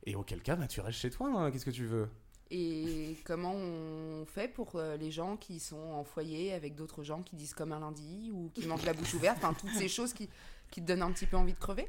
[0.06, 2.08] et auquel cas, bah, tu restes chez toi, hein, qu'est-ce que tu veux?
[2.50, 7.22] Et comment on fait pour euh, les gens qui sont en foyer avec d'autres gens
[7.22, 10.14] qui disent comme un lundi ou qui mangent la bouche ouverte, enfin toutes ces choses
[10.14, 10.30] qui,
[10.72, 11.88] qui te donnent un petit peu envie de crever?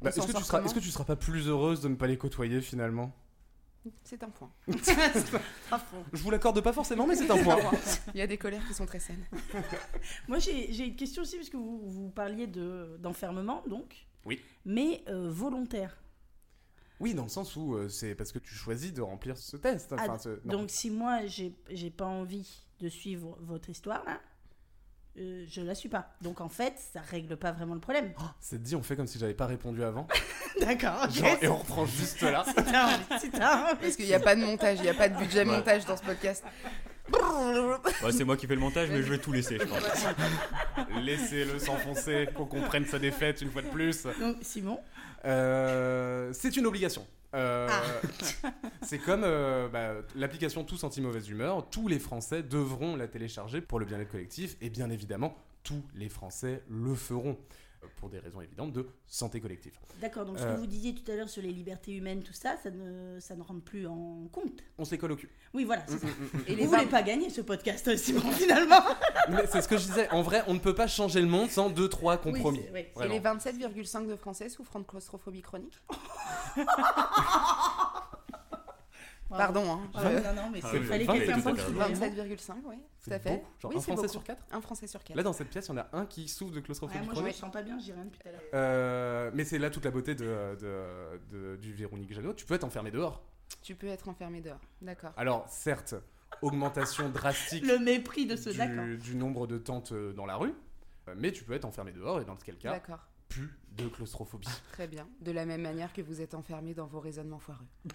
[0.00, 2.16] Bah, Est-ce que, tu seras- que tu seras pas plus heureuse de ne pas les
[2.16, 3.12] côtoyer finalement?
[4.04, 4.50] C'est un point.
[5.70, 6.04] À fond.
[6.12, 7.56] Je vous l'accorde pas forcément, mais c'est un point.
[8.14, 9.24] Il y a des colères qui sont très saines.
[10.28, 14.06] Moi, j'ai une question aussi, parce que vous, vous parliez de- d'enfermement, donc.
[14.26, 14.40] Oui.
[14.64, 15.96] Mais euh, volontaire.
[17.00, 19.92] Oui, dans le sens où euh, c'est parce que tu choisis de remplir ce test.
[19.92, 20.58] Enfin, Ah, ce- non.
[20.58, 24.20] Donc, si moi, j'ai j'ai pas envie de suivre votre histoire, là,
[25.18, 26.14] euh, je la suis pas.
[26.22, 28.12] Donc, en fait, ça règle pas vraiment le problème.
[28.40, 30.06] C'est dit, on fait comme si j'avais pas répondu avant.
[30.60, 31.06] D'accord,
[31.40, 32.44] et on reprend juste là.
[32.44, 35.08] C'est un- c'est un- Parce qu'il n'y a pas de montage, il n'y a pas
[35.08, 35.44] de budget Ouais.
[35.56, 36.42] montage dans ce podcast.
[38.04, 39.78] Ouais, c'est moi qui fais le montage, mais je vais tout laisser, je pense.
[41.02, 44.06] Laissez-le s'enfoncer, qu'on comprenne sa défaite une fois de plus.
[44.20, 44.80] Donc, Simon,
[45.24, 47.04] Euh, c'est une obligation.
[47.34, 48.50] Euh, Ah.
[48.82, 51.68] c'est comme euh, bah, l'application Tous Anti-Mauvaise Humeur.
[51.70, 54.56] Tous les Français devront la télécharger pour le bien-être collectif.
[54.60, 57.36] Et bien évidemment, tous les Français le feront.
[57.82, 59.72] Euh, pour des raisons évidentes de santé collective.
[60.00, 60.54] D'accord, donc ce Euh.
[60.54, 63.34] que vous disiez tout à l'heure sur les libertés humaines, tout ça, ça ne, ça
[63.36, 64.62] ne rentre plus en compte.
[64.78, 65.30] On se les colle au cul.
[65.54, 66.06] Oui, voilà, c'est ça.
[66.46, 68.80] Et Vous les voulez 20 pas gagner ce podcast, Simon, finalement
[69.30, 71.50] Mais c'est ce que je disais, en vrai, on ne peut pas changer le monde
[71.50, 72.62] sans deux, trois compromis.
[72.72, 72.84] Oui.
[73.04, 75.78] Et les 27,5 de Français souffrant de claustrophobie chronique
[79.36, 79.80] Pardon, hein.
[79.94, 81.88] Ah, je- non, non, mais Ah il fallait quelqu'un pour le fait soulever, hein.
[81.92, 83.30] 27,5, oui, tout à fait.
[83.30, 83.46] beaucoup.
[83.60, 84.08] Genre oui, un Français beaucoup.
[84.12, 85.16] sur quatre Un Français sur quatre.
[85.16, 87.08] Là, dans cette pièce, il y en a un qui souffre de Ouais, claustrophobie moi,
[87.14, 87.36] je me chronique.
[87.36, 88.40] sens pas bien, rien depuis tout à l'heure.
[88.54, 90.24] Euh, mais c'est là toute la beauté de,
[90.60, 92.32] de- de- du Véronique Jeannot.
[92.34, 93.22] Tu peux être enfermé dehors.
[93.62, 94.60] Tu peux être enfermé dehors.
[94.80, 95.12] D'accord.
[95.16, 95.94] Alors, certes,
[96.42, 98.84] augmentation drastique Le mépris de ce d'accord.
[98.84, 100.54] du, du nombre de tentes euh, dans la rue,
[101.08, 103.00] euh, mais tu peux être enfermé dehors et dans quel cas, D'accord.
[103.28, 104.48] Plus de claustrophobie.
[104.72, 105.06] Très bien.
[105.20, 107.66] De la même manière que vous êtes enfermé dans vos raisonnements foireux.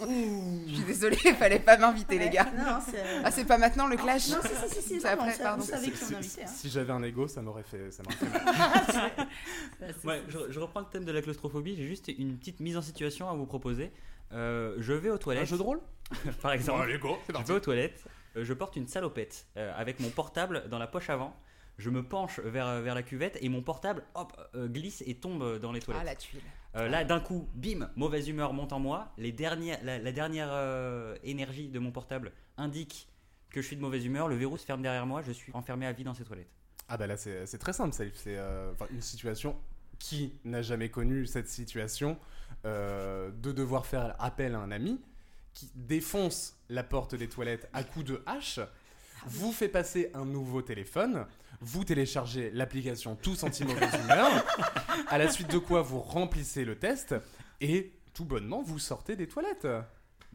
[0.00, 2.44] Je suis désolée, fallait pas m'inviter, les gars.
[2.56, 3.02] Non, c'est.
[3.24, 5.64] Ah, c'est pas maintenant le clash Non, si, si, si, si, C'est non, après, pardon.
[5.64, 6.42] qui on invitait.
[6.42, 6.46] Hein.
[6.46, 9.28] Si j'avais un ego, ça m'aurait fait, ça m'aurait fait mal.
[9.80, 11.76] Ouais, c'est- Ouais, je, je reprends le thème de la claustrophobie.
[11.76, 13.92] J'ai juste une petite mise en situation à vous proposer.
[14.32, 15.42] Euh, je vais aux toilettes.
[15.44, 15.80] Un jeu de rôle
[16.42, 16.78] par exemple.
[16.80, 17.50] Bon, allez, go, c'est Je parti.
[17.50, 18.04] vais aux toilettes,
[18.36, 21.34] euh, je porte une salopette euh, avec mon portable dans la poche avant.
[21.78, 25.58] Je me penche vers, vers la cuvette et mon portable hop, euh, glisse et tombe
[25.60, 26.02] dans les toilettes.
[26.02, 26.40] Ah, la tuile.
[26.76, 29.12] Euh, là, d'un coup, bim, mauvaise humeur monte en moi.
[29.16, 33.08] Les dernières, la, la dernière euh, énergie de mon portable indique
[33.50, 34.28] que je suis de mauvaise humeur.
[34.28, 35.22] Le verrou se ferme derrière moi.
[35.22, 36.50] Je suis enfermé à vie dans ces toilettes.
[36.88, 37.94] Ah bah là, c'est c'est très simple.
[37.94, 39.56] C'est c'est, euh, enfin, une situation
[39.98, 42.18] qui n'a jamais connu cette situation
[42.64, 45.00] euh, de devoir faire appel à un ami
[45.54, 48.60] qui défonce la porte des toilettes à coups de hache,
[49.26, 51.26] vous fait passer un nouveau téléphone,
[51.60, 54.28] vous téléchargez l'application Tous anti-mauvaise humeur,
[55.08, 57.14] à la suite de quoi vous remplissez le test
[57.60, 59.66] et tout bonnement vous sortez des toilettes.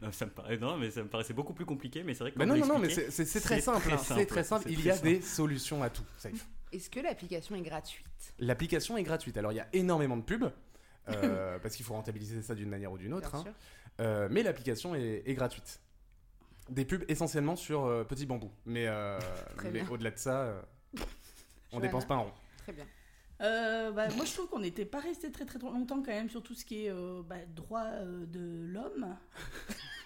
[0.02, 2.02] Non, ça me paraît, non, mais ça me paraissait beaucoup plus compliqué.
[2.02, 3.88] Mais c'est vrai que Mais quand non, non, non, mais c'est- c'est très simple.
[3.92, 4.66] hein, C'est très simple.
[4.68, 5.06] Il très y a simple.
[5.08, 6.02] des solutions à tout.
[6.72, 8.04] Est-ce que l'application est gratuite?
[8.40, 9.36] L'application est gratuite.
[9.38, 10.50] Alors il y a énormément de pubs.
[11.08, 13.30] euh, parce qu'il faut rentabiliser ça d'une manière ou d'une autre.
[13.30, 13.42] Bien hein.
[13.44, 13.52] sûr.
[14.00, 15.78] Euh, mais l'application est, est gratuite.
[16.70, 18.50] Des pubs essentiellement sur euh, Petit Bambou.
[18.66, 19.18] Mais, euh,
[19.72, 20.60] mais au-delà de ça, euh,
[20.96, 21.00] on
[21.76, 22.32] Johanna dépense pas un rond.
[22.58, 22.84] Très bien.
[23.40, 26.42] Euh, bah, moi, je trouve qu'on n'était pas resté très très longtemps quand même sur
[26.42, 29.14] tout ce qui est euh, bah, droit euh, de l'homme.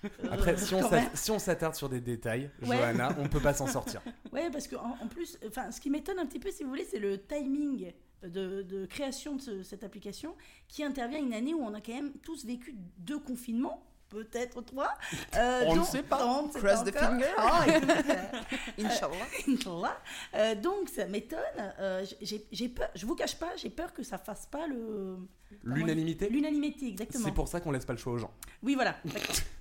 [0.05, 2.77] Euh, Après, si on si s'attarde sur des détails, Ouais.
[2.77, 4.01] Johanna, on peut pas s'en sortir.
[4.31, 6.69] Ouais, parce que en, en plus, enfin, ce qui m'étonne un petit peu, si vous
[6.69, 7.93] voulez, c'est le timing
[8.23, 10.37] de, de création de ce- cette application
[10.69, 13.85] qui intervient une année où on a quand même tous vécu deux confinements.
[14.11, 14.95] Peut-être trois.
[15.37, 16.25] Euh, On ne donc- sait pas.
[16.25, 17.03] on ne sait Cross the encore.
[17.11, 17.27] finger.
[17.39, 18.39] Oh, écoute, euh,
[18.87, 19.27] Inch'Allah.
[19.47, 19.99] Inch'Allah.
[20.35, 21.39] Euh, donc ça m'étonne.
[21.79, 22.89] Euh, j'ai- peur.
[22.95, 25.17] Je vous cache pas, j'ai peur que ça fasse pas le
[25.65, 27.25] L'unanimité, l'unanimité exactement.
[27.25, 28.31] c'est pour ça qu'on laisse pas le choix aux gens.
[28.63, 28.97] Oui, voilà.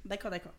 [0.06, 0.54] D'accord, d'accord.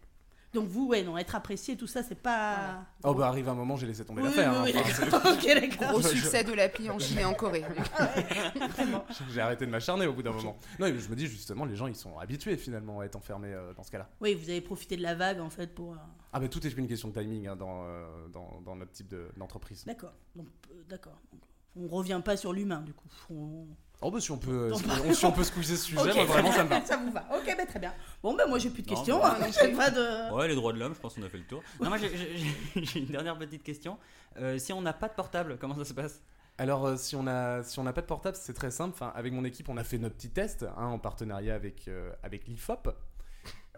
[0.54, 2.84] Donc vous, ouais, non, être apprécié, tout ça, c'est pas.
[3.04, 4.62] Oh bah arrive un moment, j'ai laissé tomber Oui, l'affaire.
[4.64, 4.82] oui, hein.
[4.84, 5.32] oui, Enfin, d'accord.
[5.34, 5.44] ok,
[5.78, 5.90] d'accord.
[6.00, 7.60] Gros succès de l'appli en Chine et en Corée.
[8.70, 9.04] Vraiment.
[9.10, 10.56] c'est- J'ai arrêté de m'acharner au bout d'un moment.
[10.78, 13.52] Non, mais je me dis justement, les gens ils sont habitués finalement à être enfermés
[13.52, 14.08] euh, dans ce cas-là.
[14.20, 15.92] Oui, vous avez profité de la vague en fait pour.
[15.92, 15.96] euh,
[16.32, 19.08] Ah bah tout est une question de timing hein, dans, euh, dans, dans notre type
[19.08, 19.84] de- d'entreprise.
[19.84, 20.14] D'accord.
[20.38, 20.42] Euh,
[20.88, 21.18] d'accord.
[21.32, 21.42] Donc,
[21.76, 23.08] On revient pas sur l'humain du coup.
[23.30, 23.66] On-
[24.00, 26.24] Oh bah si on peut, bah, on, si on peut squeezer ce sujet, Ok, moi
[26.26, 26.84] vraiment ça me va.
[26.84, 27.26] ça vous va.
[27.36, 27.92] Ok, bah, très bien.
[28.22, 29.18] Bon, bah moi j'ai plus de Non, questions.
[29.18, 30.32] bah, hein, j'ai pas de.
[30.34, 31.62] Ouais, les droits de l'homme, je pense qu'on a fait le tour.
[31.80, 33.98] Non, moi j'ai- une dernière petite question.
[34.38, 36.22] Euh, si on n'a pas de portable, comment ça se passe?
[36.58, 38.94] Alors euh, si on a si on n'a pas de portable, c'est très simple.
[38.94, 42.12] Enfin, avec mon équipe, on a fait notre petit test hein, en partenariat avec euh,
[42.22, 42.88] avec l'IFOP.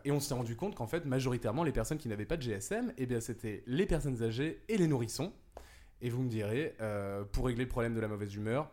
[0.04, 2.92] Et on s'est rendu compte qu'en fait, majoritairement, les personnes qui n'avaient pas de GSM,
[2.96, 5.30] eh bien, c'était les personnes âgées et les nourrissons.
[6.00, 8.70] Et vous me direz, euh, pour régler le problème de la mauvaise humeur,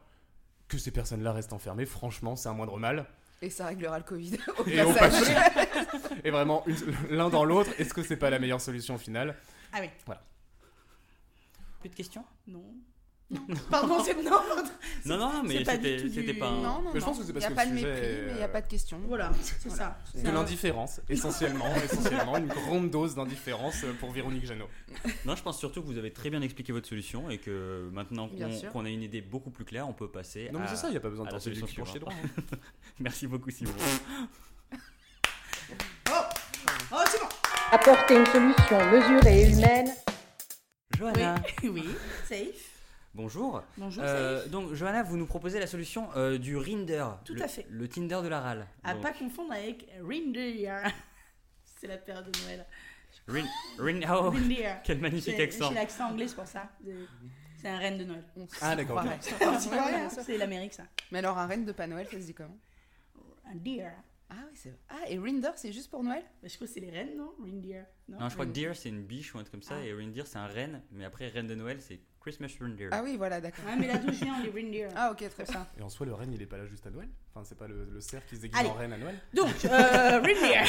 [0.67, 3.06] que ces personnes-là restent enfermées, franchement, c'est un moindre mal.
[3.41, 5.36] Et ça réglera le Covid au Et au passage.
[6.23, 6.65] Et vraiment,
[7.10, 9.36] l'un dans l'autre, est-ce que c'est pas la meilleure solution au final?
[9.71, 9.89] Ah oui.
[11.80, 12.25] Plus de questions?
[12.47, 12.63] Non.
[13.29, 13.41] Non.
[13.69, 14.39] Pardon, c'est non.
[15.05, 16.61] Non, non, mais C'est pas du c'était du- pas un.
[16.61, 17.21] Non, non, Mais je pense non.
[17.21, 18.41] que c'est Il parce n'y a que pas le de sujet mépris, mais il n'y
[18.41, 19.01] a euh, pas de question.
[19.05, 19.97] Voilà, c'est ça.
[20.15, 24.69] De C'est l'indifférence, essentiellement, essentiellement, une grande dose d'indifférence pour Véronique Jeannot.
[25.25, 28.29] Non, je pense surtout que vous avez très bien expliqué votre solution et que maintenant
[28.71, 30.91] qu'on a une idée beaucoup plus claire, on peut passer Non mais c'est ça, il
[30.91, 32.13] n'y a pas besoin de la solution pour chier droit.
[32.99, 33.71] Merci beaucoup, Simon.
[36.91, 37.27] Oh, c'est bon.
[37.71, 39.89] Apporter une solution mesurée et humaine.
[40.97, 41.85] Johanna, Oui, oui.
[42.27, 42.76] Safe.
[43.21, 43.63] Bonjour.
[43.77, 47.06] Bonjour, Euh, donc, Johanna, vous nous proposez la solution euh, du Rinder.
[47.25, 47.65] Tout le- à fait.
[47.69, 48.67] Le Tinder de la râle.
[48.84, 50.84] À Donc, pas confondre avec Reindeer.
[51.80, 52.65] C'est la période de Noël.
[53.27, 53.45] Rin-
[53.80, 54.77] Rin- oh, Reindeer.
[54.84, 55.69] quel magnifique accent.
[55.69, 56.69] j'ai l'accent anglais, c'est pour ça.
[57.60, 58.23] C'est un reine de Noël.
[58.38, 59.03] On Ah, d'accord.
[60.19, 60.84] C'est l'Amérique, ça.
[61.12, 62.58] Mais alors, un reine de Pas Noël, ça se dit comment?
[63.51, 63.91] Un deer.
[64.30, 64.80] Ah oui, c'est vrai.
[64.89, 66.21] Ah, et Rinder, c'est juste pour Noël?
[66.41, 67.32] Bah, je crois que c'est les reines, non?
[67.41, 67.84] Reindeer.
[68.10, 68.65] Non, Non, je crois que Reindeer.
[68.67, 69.86] deer c'est une biche ou un truc comme ça, Ah.
[69.86, 72.89] et reindeer c'est un renne, mais après reine de Noël c'est Christmas reindeer.
[72.91, 73.65] Ah oui, voilà, d'accord.
[73.65, 74.88] Ouais, mais là d'où je viens, les reindeer.
[74.95, 75.65] Ah, ok, très bien.
[75.80, 77.67] Et en soi, le renne, il est pas là juste à Noël Enfin, c'est pas
[77.67, 78.69] le, le cerf qui se déguise Allez.
[78.69, 79.69] en reine à Noël Donc, euh,
[80.21, 80.63] reindeer.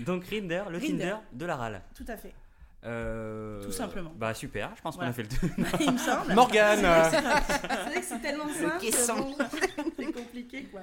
[0.00, 0.88] Donc Rinder, le Rinder.
[0.98, 1.82] Tinder de la râle.
[1.94, 2.32] Tout à fait.
[2.84, 4.12] Euh, Tout simplement.
[4.16, 5.10] Bah super, je pense Voilà.
[5.12, 5.28] qu'on a fait le
[5.68, 5.80] tour.
[5.80, 6.32] Il me semble.
[6.34, 9.44] Morgane euh, C'est vrai que c'est tellement simple.
[9.96, 10.82] C'est compliqué, quoi.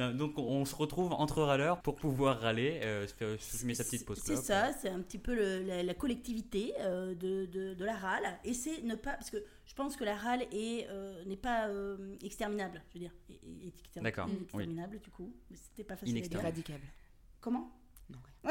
[0.00, 3.84] Non, Donc on, se retrouve entre râleurs pour pouvoir râler, euh, se faire fumer sa
[3.84, 7.74] petite pause C'est ça, c'est un petit peu le- la, la collectivité euh, de, de,
[7.74, 8.24] de la râle.
[8.44, 9.12] Et c'est ne pas.
[9.12, 13.00] Parce que je pense que la râle est, euh, n'est pas euh, exterminable, je veux
[13.00, 13.12] dire.
[14.02, 14.34] D'accord, oui.
[14.38, 15.32] Inexterminable, du coup.
[15.50, 16.64] Mais c'était pas facile à dire.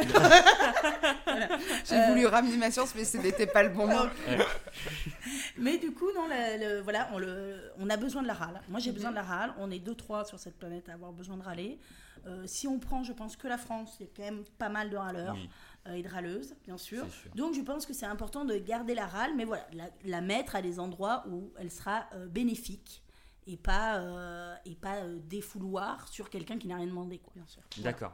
[1.86, 4.06] J'ai Euh, voulu ramener ma science, mais ce n'était pas le bon mot.
[5.58, 8.62] Mais du coup, non, le- le- voilà, on, le, on a besoin de la râle.
[8.70, 8.96] Moi, j'ai Mhm.
[8.96, 9.54] besoin de la râle.
[9.58, 11.80] On est deux, trois sur cette planète à avoir besoin de râler.
[12.28, 14.70] Euh, si on prend, je pense, que la France, il y a quand même pas
[14.70, 15.50] mal de râleurs Oui,
[15.88, 17.06] euh, et de râleuses, bien sûr.
[17.36, 20.56] Donc, je pense que c'est important de garder la râle, mais voilà, la, la mettre
[20.56, 23.04] à des endroits où elle sera euh, bénéfique
[23.48, 27.46] et pas, euh, et pas euh, défouloir sur quelqu'un qui n'a rien demandé, quoi, bien
[27.48, 27.62] sûr.
[27.78, 28.14] D'accord.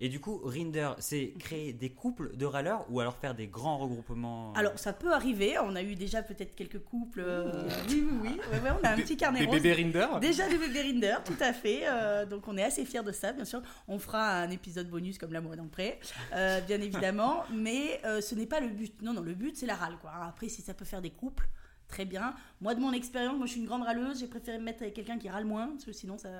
[0.00, 3.78] Et du coup, Rinder, c'est créer des couples de râleurs ou alors faire des grands
[3.78, 5.56] regroupements Alors, ça peut arriver.
[5.60, 7.20] On a eu déjà peut-être quelques couples.
[7.24, 8.40] euh, oui, oui, oui.
[8.52, 9.54] Ouais, ouais, on a un petit carnet Des rose.
[9.62, 11.82] bébés Rinder Déjà des bébés Rinder, tout à fait.
[11.84, 13.62] euh, donc on est assez fiers de ça, bien sûr.
[13.86, 16.00] On fera un épisode bonus comme l'amour est dans le pré,
[16.34, 17.44] euh, bien évidemment.
[17.54, 19.00] Mais euh, ce n'est pas le but.
[19.00, 19.96] Non, non, le but c'est la râle.
[20.00, 20.10] Quoi.
[20.26, 21.48] Après, si ça peut faire des couples,
[21.86, 22.34] très bien.
[22.60, 24.18] Moi, de mon expérience, moi je suis une grande râleuse.
[24.18, 26.30] J'ai préféré me mettre avec quelqu'un qui râle moins, parce que sinon ça.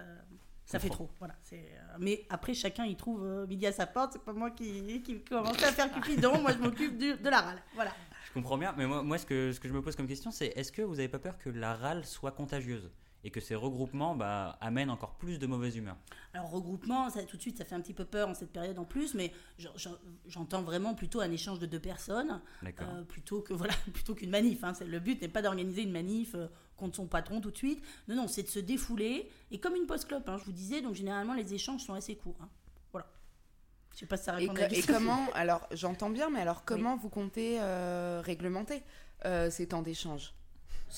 [0.67, 1.35] Ça fait trop, voilà.
[1.53, 1.57] euh,
[1.99, 4.15] mais après, chacun il trouve euh, midi à sa porte.
[4.15, 6.41] C'est pas moi qui, qui commence à faire cupidon.
[6.41, 7.63] moi, je m'occupe de la râle.
[7.75, 7.93] Voilà.
[8.27, 10.31] Je comprends bien, mais moi, moi ce, que, ce que je me pose comme question,
[10.31, 12.91] c'est est-ce que vous n'avez pas peur que la râle soit contagieuse?
[13.25, 15.97] Et que ces regroupements bah, amènent encore plus de mauvaise humeur
[16.35, 18.79] Alors regroupement, ça, tout de suite, ça fait un petit peu peur en cette période
[18.79, 22.41] en plus, mais j'en- j'en- j'entends vraiment plutôt un échange de deux personnes,
[22.99, 24.63] euh, plutôt que voilà, plutôt qu'une manif.
[24.63, 24.75] hein.
[24.75, 27.83] C'est- Le but n'est pas d'organiser une manif euh, contre son patron tout de suite.
[28.09, 30.83] Non, non, c'est de se défouler et comme une post-clope, hein, je vous disais.
[30.83, 32.37] Donc généralement, les échanges sont assez courts.
[32.43, 32.49] hein.
[32.93, 33.07] Voilà.
[33.95, 34.93] Je sais pas si ça répond à la et question.
[34.95, 38.83] comment, alors j'entends bien, mais alors comment vous comptez euh, réglementer
[39.25, 40.35] euh, ces temps d'échange?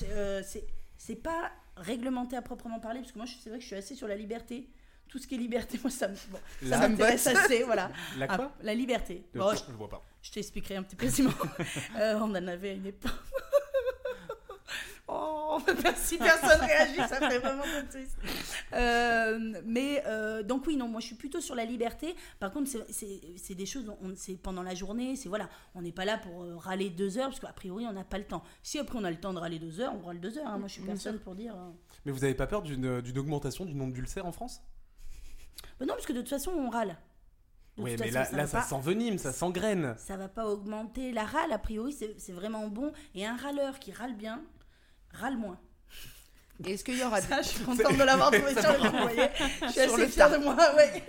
[0.03, 0.43] Euh,
[0.99, 3.77] c'est pas réglementé à proprement parler, parce que moi, je- c'est vrai que je suis
[3.77, 4.69] assez sur la liberté.
[5.09, 7.91] Tout ce qui est liberté, moi, ça me- bon, ça m'intéresse assez, voilà.
[8.19, 8.53] La Ah, quoi?
[8.63, 9.25] la liberté.
[9.35, 10.03] Bon, Je vois pas.
[10.23, 11.31] Je t'expliquerai un petit peu Simon.
[11.97, 13.13] Euh, on en avait une époque.
[15.97, 18.17] Si personne réagit, ça fait vraiment triste.
[18.73, 22.15] Euh, mais euh, donc oui, non, moi je suis plutôt sur la liberté.
[22.39, 26.05] Par contre, c'est- des choses, on- c'est pendant la journée, c'est voilà, on n'est pas
[26.05, 28.43] là pour euh, râler deux heures parce qu'a priori on n'a pas le temps.
[28.63, 30.47] Si après on a le temps de râler deux heures, on râle deux heures.
[30.49, 30.59] hein.
[30.59, 31.55] Moi je suis personne pour dire.
[31.57, 31.71] euh,
[32.05, 34.61] Mais vous avez pas peur d'une d'une augmentation du nombre d'ulcères en France?
[35.81, 36.97] Bah non, parce que de toute façon on râle.
[37.77, 39.95] De Oui, mais façon, là, ça là ça s'envenime, ça s'engraine.
[39.99, 43.79] ça va pas augmenter la râle a priori c'est c'est vraiment bon et un râleur
[43.79, 44.43] qui râle bien
[45.21, 45.59] râle moins.
[46.65, 49.03] Est-ce qu'il y aura, ça je suis contente de l'avoir trouvé sur le coup vous
[49.03, 49.29] voyez
[49.63, 51.03] je suis Sur assez le fière de moi ouais.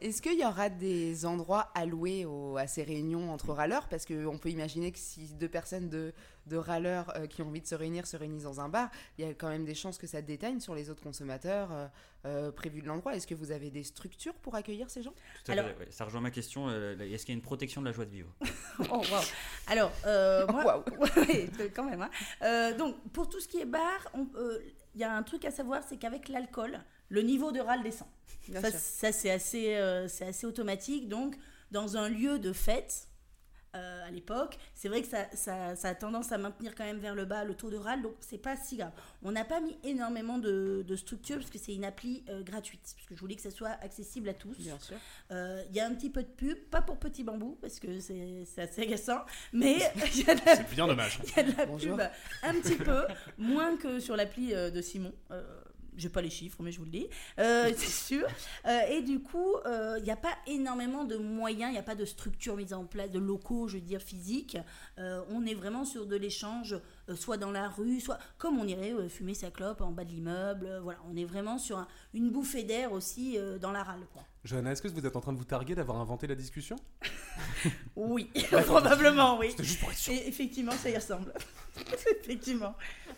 [0.00, 3.88] Est-ce qu'il y aura des endroits alloués au- à ces réunions entre râleurs?
[3.88, 6.12] Parce qu'on peut imaginer que si deux personnes de,
[6.46, 9.24] de râleurs euh, qui ont envie de se réunir se réunissent dans un bar, il
[9.26, 11.86] y a quand même des chances que ça déteigne sur les autres consommateurs euh,
[12.26, 13.14] euh, prévus de l'endroit.
[13.14, 15.14] Est-ce que vous avez des structures pour accueillir ces gens?
[15.44, 15.88] Tout à Alors- fait, ouais.
[15.90, 18.10] Ça rejoint ma question euh, est-ce qu'il y a une protection de la joie de
[18.10, 18.32] vivre?
[18.90, 19.22] Oh waouh
[19.66, 22.10] alors euh, moi ouais, quand même hein.
[22.42, 24.58] Euh, donc pour tout ce qui est bar on- euh,
[24.94, 26.78] il y a un truc à savoir c'est qu'avec l'alcool
[27.08, 28.08] le niveau de râle descend
[28.48, 31.08] Bien ça, c'est assez, euh, c'est assez automatique.
[31.08, 31.36] Donc,
[31.70, 33.08] dans un lieu de fête,
[33.76, 36.98] euh, à l'époque, c'est vrai que ça, ça, ça a tendance à maintenir quand même
[36.98, 38.92] vers le bas le taux de râle, donc c'est pas si grave.
[39.22, 42.80] On n'a pas mis énormément de, de structures parce que c'est une appli euh, gratuite,
[42.96, 44.56] parce que je voulais que ça soit accessible à tous.
[44.56, 44.96] Bien sûr.
[45.30, 48.00] Euh, Il y a un petit peu de pub, pas pour Petit Bambou, parce que
[48.00, 49.20] c'est assez agaçant,
[49.52, 49.76] mais
[50.14, 51.20] il y a de la C'est bien dommage.
[51.24, 51.98] il y a de la Bonjour.
[51.98, 52.06] pub
[52.44, 53.04] un petit peu,
[53.36, 55.12] moins que sur l'appli euh, de Simon.
[55.98, 57.08] Euh, j'ai pas les chiffres, mais je vous le dis,
[57.38, 58.26] Euh, c'est sûr.
[58.66, 61.82] Euh, et du coup, euh, il n'y a pas énormément de moyens, il n'y a
[61.82, 64.56] pas de structure mise en place, de locaux, je veux dire, physiques.
[64.98, 68.66] Euh, on est vraiment sur de l'échange, euh, soit dans la rue, soit comme on
[68.66, 70.66] irait euh, fumer sa clope en bas de l'immeuble.
[70.66, 74.06] Euh, voilà, on est vraiment sur un- une bouffée d'air aussi euh, dans la râle.
[74.12, 74.22] Quoi.
[74.48, 76.76] Johanna, est-ce que vous êtes en train de vous targuer d'avoir inventé la discussion?
[77.96, 78.30] Oui,
[78.66, 79.50] probablement, oui.
[79.50, 80.12] C'était juste pour être sûr.
[80.12, 81.32] Et effectivement, ça y ressemble.
[82.22, 82.74] effectivement.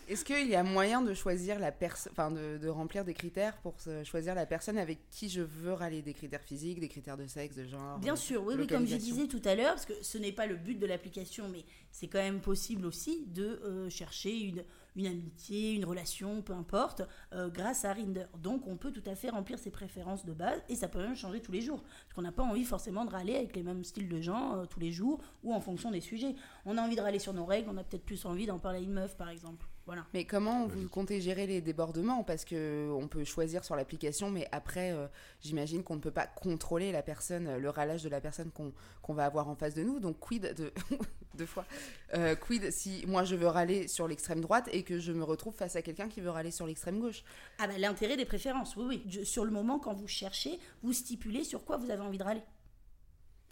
[0.09, 3.55] Est-ce qu'il y a moyen de choisir la personne, enfin de, de remplir des critères
[3.57, 7.27] pour choisir la personne avec qui je veux râler Des critères physiques, des critères de
[7.27, 9.85] sexe, de genre Bien euh, sûr, oui, oui, comme je disais tout à l'heure, parce
[9.85, 13.61] que ce n'est pas le but de l'application, mais c'est quand même possible aussi de
[13.63, 14.63] euh, chercher une,
[14.95, 17.01] une amitié, une relation, peu importe,
[17.33, 18.25] euh, grâce à Rinder.
[18.39, 21.15] Donc on peut tout à fait remplir ses préférences de base et ça peut même
[21.15, 21.81] changer tous les jours.
[21.81, 24.65] Parce qu'on n'a pas envie forcément de râler avec les mêmes styles de gens euh,
[24.65, 26.35] tous les jours ou en fonction des sujets.
[26.65, 28.79] On a envie de râler sur nos règles, on a peut-être plus envie d'en parler
[28.79, 29.65] à une meuf par exemple.
[29.87, 30.05] Voilà.
[30.13, 32.23] Mais comment vous comptez gérer les débordements?
[32.23, 35.07] Parce que on peut choisir sur l'application, mais après, euh,
[35.41, 39.25] j'imagine qu'on ne peut pas contrôler la personne, le râlage de la personne qu'on va
[39.25, 39.99] avoir en face de nous.
[39.99, 40.71] Donc, quid de
[41.35, 41.65] deux fois
[42.13, 45.55] euh, Quid si moi je veux râler sur l'extrême droite et que je me retrouve
[45.55, 47.23] face à quelqu'un qui veut râler sur l'extrême gauche?
[47.57, 49.03] Ah bah l'intérêt des préférences, oui, oui.
[49.09, 52.23] Je- sur le moment, quand vous cherchez, vous stipulez sur quoi vous avez envie de
[52.23, 52.41] râler.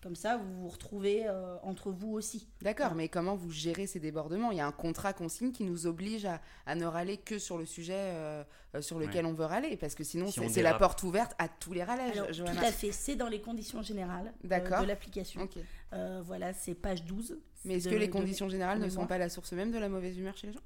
[0.02, 2.48] Comme ça, vous vous retrouvez euh, entre vous aussi.
[2.62, 4.52] D'accord, mais comment vous gérez ces débordements?
[4.52, 7.38] Il y a un contrat qu'on signe qui nous oblige à, à ne râler que
[7.38, 8.44] sur le sujet euh,
[8.76, 11.50] euh, sur lequel on veut râler, parce que sinon Si c'est la porte ouverte à
[11.50, 12.18] tous les râlages.
[12.18, 14.82] Alors, tout à fait, c'est dans les conditions générales euh, D'accord.
[14.84, 15.50] de l'application.
[15.92, 17.38] Euh, voilà, c'est page 12.
[17.66, 19.78] Mais est-ce que les de- conditions générales de ne sont pas la source même de
[19.80, 20.62] la mauvaise humeur chez les gens?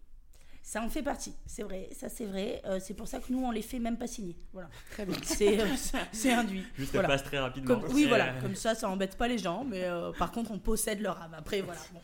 [0.66, 2.62] Ça en fait partie, c'est vrai, ça c'est vrai.
[2.66, 4.38] Euh, c'est pour ça que nous, on les fait même pas signer.
[4.54, 4.70] Voilà.
[4.92, 5.16] Très bien.
[5.22, 5.66] C'est euh,
[6.14, 6.64] c'est induit.
[6.78, 7.10] Juste Voilà.
[7.10, 7.80] elle passe très rapidement.
[7.82, 10.52] Comme- oui, voilà, euh, comme ça, ça embête pas les gens, mais euh, par contre,
[10.52, 11.34] on possède leur âme.
[11.38, 12.00] Après, voilà, bon,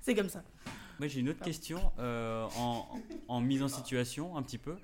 [0.00, 0.42] c'est comme ça.
[0.98, 2.86] Moi j'ai une autre question euh, en,
[3.28, 4.76] en mise en situation un petit peu.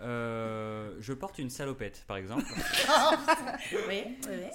[0.00, 2.42] Euh, je porte une salopette par exemple
[3.88, 4.02] Oui,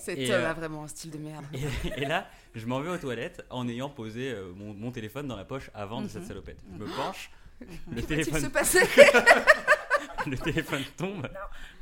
[0.08, 1.46] oui, euh, a vraiment un style de merde.
[1.54, 5.38] et, et là je m'en vais aux toilettes en ayant posé mon, mon téléphone dans
[5.38, 6.28] la poche avant de cette Mhm.
[6.28, 6.60] salopette.
[6.74, 7.32] Je me penche,
[7.92, 8.88] le Qu'est-il se téléphone, passait
[10.28, 11.30] le téléphone tombe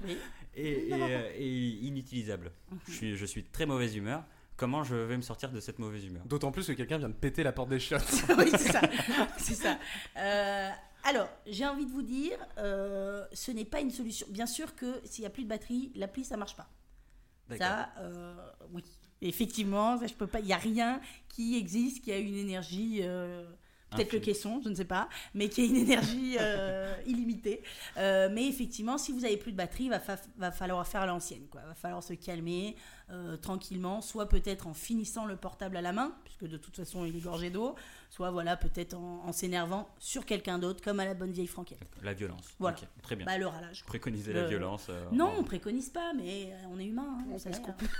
[0.03, 0.17] Oui.
[0.55, 2.51] et, et, euh, et inutilisable.
[2.87, 4.23] Je suis, je suis très mauvaise humeur.
[4.57, 6.23] Comment je vais me sortir de cette mauvaise humeur?
[6.25, 8.23] D'autant plus que quelqu'un vient de péter la porte des chiottes.
[8.39, 8.81] oui, c'est ça.
[9.37, 9.77] C'est ça.
[10.17, 10.69] Euh,
[11.03, 14.25] alors, j'ai envie de vous dire, euh, ce n'est pas une solution.
[14.31, 16.67] Bien sûr que s'il n'y a plus de batterie, l'appli, ça marche pas.
[17.55, 18.35] Ça, euh,
[18.73, 18.83] oui.
[19.21, 20.39] Effectivement, ça, je peux pas.
[20.39, 23.01] Il n'y a rien qui existe qui a une énergie.
[23.89, 27.63] Peut-être le caisson, je ne sais pas, mais qui a une énergie euh, illimitée.
[27.95, 31.01] Euh, mais effectivement, si vous avez plus de batterie, il va, fa- va falloir faire
[31.01, 31.43] à l'ancienne.
[31.53, 32.75] Il va falloir se calmer
[33.11, 37.05] euh, tranquillement, soit peut-être en finissant le portable à la main, puisque de toute façon
[37.05, 37.75] il est gorgé d'eau,
[38.09, 41.79] soit voilà peut-être en, en s'énervant sur quelqu'un d'autre, comme à la bonne vieille franquette.
[42.03, 42.43] La violence.
[42.59, 42.75] Voilà.
[42.77, 43.25] Ok, très bien.
[43.25, 43.85] Bah, le râlage.
[43.85, 44.87] Préconiser le- la violence.
[44.89, 47.19] euh, Non, en- on préconise pas, mais on est humain.
[47.21, 47.51] hein, On se hein.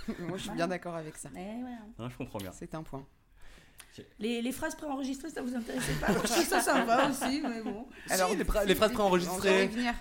[0.27, 1.29] Moi, je suis bien d'accord avec ça.
[1.29, 1.77] Ouais, ouais.
[1.97, 2.51] Non, je comprends bien.
[2.51, 3.05] C'est un point.
[4.19, 7.87] Les, les phrases préenregistrées, ça vous intéressait pas Je trouve ça sympa aussi, mais bon.
[8.07, 8.35] Si, les,
[8.65, 9.49] les phrases On préenregistrées.
[9.49, 9.93] va y venir.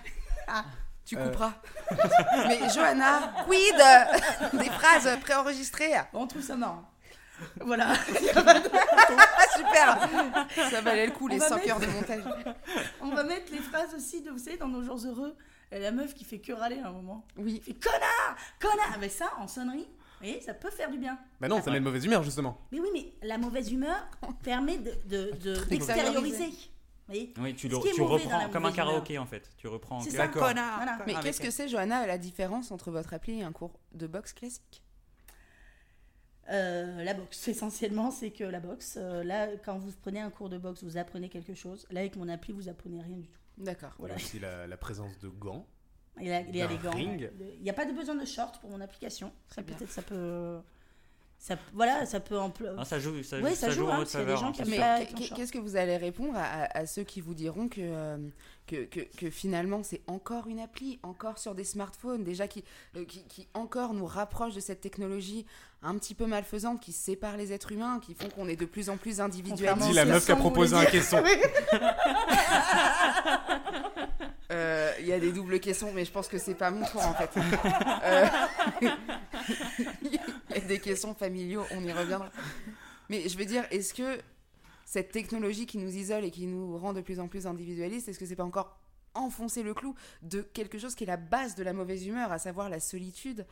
[0.47, 0.65] Ah,
[1.03, 1.25] tu Euh.
[1.25, 1.53] couperas.
[2.47, 3.75] Mais Johanna, quid
[4.59, 5.93] des phrases préenregistrées?
[6.13, 6.83] On trouve ça marrant.
[7.61, 7.93] Voilà.
[8.35, 8.53] Ah,
[9.55, 10.09] super
[10.69, 12.23] Ça valait le coup, les va 5 mettre- heures de montage.
[13.01, 15.35] On va mettre les phrases aussi, de, vous savez, dans nos jours heureux.
[15.71, 17.25] La meuf qui fait que râler à un moment.
[17.35, 17.59] Oui.
[17.59, 19.87] Qui fait connard Connard Mais ça, en sonnerie,
[20.19, 21.17] vous voyez, ça peut faire du bien.
[21.39, 22.59] Bah non, ça met de mauvaise humeur justement.
[22.71, 24.07] Mais oui, mais la mauvaise humeur
[24.43, 26.49] permet de, de, de- d'extérioriser.
[27.07, 28.75] Voyez Oui, tu, le- tu reprends la comme un mauvaise humeur.
[28.75, 29.49] karaoké en fait.
[29.57, 29.97] Tu reprends.
[29.97, 30.99] en C'est ça, connard Voilà.
[31.07, 34.33] Mais qu'est-ce que c'est, Johanna, la différence entre votre appli et un cours de boxe
[34.33, 34.83] classique?
[36.49, 40.47] Euh, la boxe, essentiellement, c'est que la boxe, euh, là, quand vous prenez un cours
[40.49, 41.85] de boxe, vous apprenez quelque chose.
[41.91, 43.39] Là, avec mon appli, vous apprenez rien du tout.
[43.57, 43.91] D'accord.
[43.99, 45.65] Il y a aussi la, la présence de gants.
[46.19, 46.91] Il y a, il a les gants.
[46.91, 47.29] ring.
[47.57, 49.31] Il n'y a pas de besoin de short pour mon application.
[49.53, 50.59] Ça peut-être ça peut.
[51.39, 52.65] Ça, voilà, ça peut en plus.
[52.79, 54.65] Ah, ça joue, ça, Oui, ça joue, en hein, des gens hein, qui
[55.27, 55.37] short.
[55.37, 58.17] qu'est-ce que vous allez répondre à, à- à ceux qui vous diront que, euh,
[58.65, 62.63] que, que, que finalement c'est encore une appli, encore sur des smartphones, déjà qui,
[62.95, 65.45] euh, qui, qui encore nous rapproche de cette technologie
[65.83, 68.89] un petit peu malfaisante qui sépare les êtres humains, qui font qu'on est de plus
[68.89, 69.65] en plus individualistes.
[69.65, 71.23] Contrairement Dis la meuf qui a proposé un caisson.
[74.49, 77.05] Euh, Il y a des doubles questions, mais je pense que c'est pas mon tour
[77.05, 77.29] en fait.
[78.03, 78.25] Euh,
[80.01, 82.31] Il y a des questions familiaux, on y reviendra.
[83.09, 84.19] Mais je veux dire, est-ce que
[84.85, 88.19] cette technologie qui nous isole et qui nous rend de plus en plus individualistes, est-ce
[88.19, 88.79] que c'est pas encore
[89.13, 92.39] enfoncer le clou de quelque chose qui est la base de la mauvaise humeur, à
[92.39, 93.45] savoir la solitude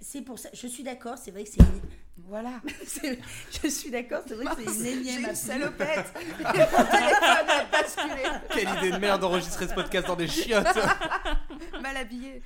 [0.00, 0.48] c'est- pour ça.
[0.52, 1.80] Je suis d'accord, c'est vrai que c'est une.
[2.28, 2.60] Voilà.
[3.62, 5.36] Je suis d'accord, c'est vrai que c'est une énième une appli.
[5.36, 8.22] salopette Et mon téléphone a basculé
[8.54, 10.66] Quelle idée de merde d'enregistrer ce podcast dans des chiottes.
[11.82, 12.42] Mal habillé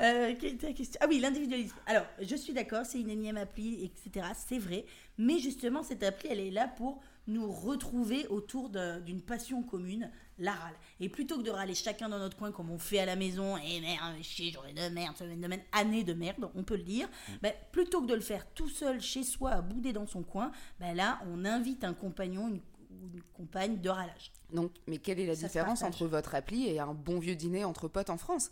[0.00, 1.76] Euh, quelle était la question Ah oui, l'individualisme.
[1.86, 4.26] Alors, je suis d'accord, c'est une énième appli, etc.
[4.46, 4.84] C'est vrai.
[5.18, 10.52] Mais justement, cette appli, elle est là pour nous retrouver autour d'une passion commune, la
[10.52, 10.74] râle.
[11.00, 13.56] Et plutôt que de râler chacun dans notre coin comme on fait à la maison,
[13.56, 16.82] et merde, chier, journée de merde, semaine de merde, année de merde, on peut le
[16.82, 17.08] dire,
[17.42, 20.50] ben, plutôt que de le faire tout seul chez soi, à bouder dans son coin,
[20.80, 24.32] ben là, on invite un compagnon, une, ou une compagne de râlage.
[24.52, 27.64] Donc, mais quelle est la Ça différence entre votre appli et un bon vieux dîner
[27.64, 28.50] entre potes en France?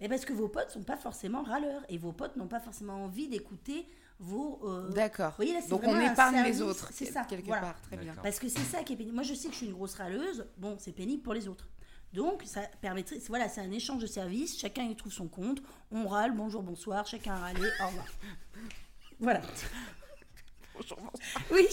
[0.00, 3.04] Mais parce que vos potes sont pas forcément râleurs et vos potes n'ont pas forcément
[3.04, 3.86] envie d'écouter
[4.18, 4.60] vos.
[4.64, 5.30] euh, D'accord.
[5.30, 7.62] vous voyez, là, c'est Donc on épargne les autres, c'est ça, quelque voilà.
[7.62, 7.80] part.
[7.82, 8.14] Très bien.
[8.22, 9.14] Parce que c'est ça qui est pénible.
[9.14, 10.46] Moi, je sais que je suis une grosse râleuse.
[10.56, 11.68] Bon, c'est pénible pour les autres.
[12.12, 13.18] Donc, ça permettrait.
[13.28, 14.58] Voilà, c'est un échange de services.
[14.58, 15.60] Chacun y trouve son compte.
[15.90, 17.06] On râle, bonjour, bonsoir.
[17.06, 18.06] Chacun a râlé, au revoir.
[19.20, 19.42] Voilà.
[21.50, 21.66] Oui.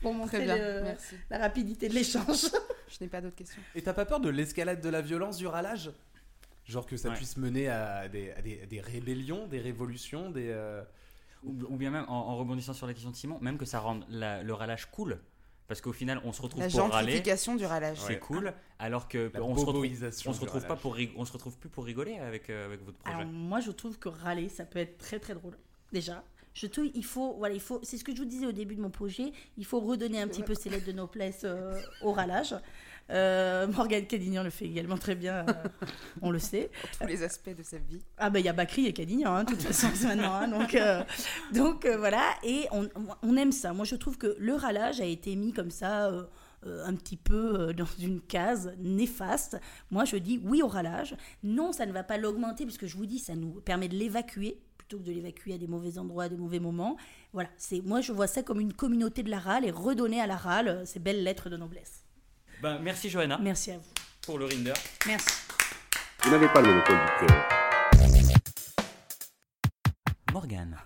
[0.00, 1.14] Pour montrer Très bien, le- merci.
[1.30, 2.46] la rapidité de l'échange.
[2.88, 3.60] Je n'ai pas d'autres questions.
[3.74, 5.90] Et t'as pas peur de l'escalade de la violence, du râlage?
[6.64, 7.14] Genre que ça Ouais.
[7.16, 10.48] puisse mener à des, à des- à des rébellions, des révolutions, des.
[10.48, 10.82] euh,
[11.44, 13.80] Ou, ou bien même, en, en rebondissant sur la question de Simon, même que ça
[13.80, 15.18] rende la- le râlage cool.
[15.68, 17.98] Parce qu'au final, on se retrouve La pour râler, gentrification du râlage.
[18.00, 21.24] c'est cool, alors que La on se retrouve, on se du retrouve pas pour on
[21.26, 23.14] se retrouve plus pour rigoler avec, euh, avec votre projet.
[23.18, 25.58] Alors, moi, je trouve que râler, ça peut être très très drôle.
[25.92, 26.24] Déjà.
[26.54, 28.74] Je trouve il faut voilà il faut c'est ce que je vous disais au début
[28.74, 32.10] de mon projet il faut redonner un petit peu ses lettres de noblesse euh, au
[32.12, 32.52] râlage
[33.10, 35.52] euh, Morgane Cadignan le fait également très bien euh,
[36.22, 38.02] on le sait Tous les aspects de sa vie.
[38.18, 40.34] Ah ben il y a Bakri et Cadignan, hein, de toute façon maintenant.
[40.34, 41.02] hein, donc euh,
[41.54, 42.88] donc voilà, et on,
[43.22, 43.72] on aime ça.
[43.72, 46.10] Moi je trouve que le râlage a été mis comme ça
[46.66, 49.60] euh, un petit peu euh, dans une case néfaste.
[49.92, 51.14] Moi je dis oui au râlage.
[51.44, 54.60] Non, ça ne va pas l'augmenter puisque je vous dis ça nous permet de l'évacuer
[54.76, 56.96] plutôt que de l'évacuer à des mauvais endroits, à des mauvais moments.
[57.32, 60.26] Voilà, c'est moi je vois ça comme une communauté de la râle et redonner à
[60.26, 62.02] la râle ces belles lettres de noblesse.
[62.62, 63.84] Ben, merci Johanna Merci à vous.
[64.22, 64.72] pour le Rinder.
[65.06, 65.28] Merci.
[66.24, 67.48] Vous n'avez pas le monopole du cœur.
[70.32, 70.76] Morgane,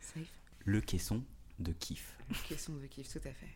[0.00, 0.20] Safe.
[0.64, 1.22] le caisson
[1.58, 2.16] de kiff.
[2.48, 3.48] Question de kiff, tout à fait.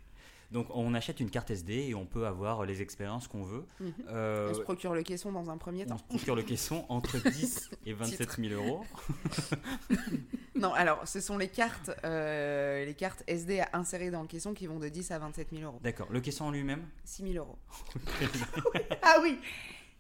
[0.51, 3.67] Donc on achète une carte SD et on peut avoir les expériences qu'on veut.
[3.81, 3.93] Mhm.
[4.09, 5.99] Euh, On se procure le caisson dans un premier on temps.
[5.99, 8.83] se procure le caisson entre 10 et 27 000 euros.
[10.59, 14.55] Non, alors ce sont les cartes, euh, les cartes SD à insérer dans le caisson
[14.55, 15.81] qui vont de 10 à 27 000 euros.
[15.83, 16.09] D'accord.
[16.11, 17.59] Le caisson en lui-même 6 000 euros.
[19.03, 19.39] Ah oui.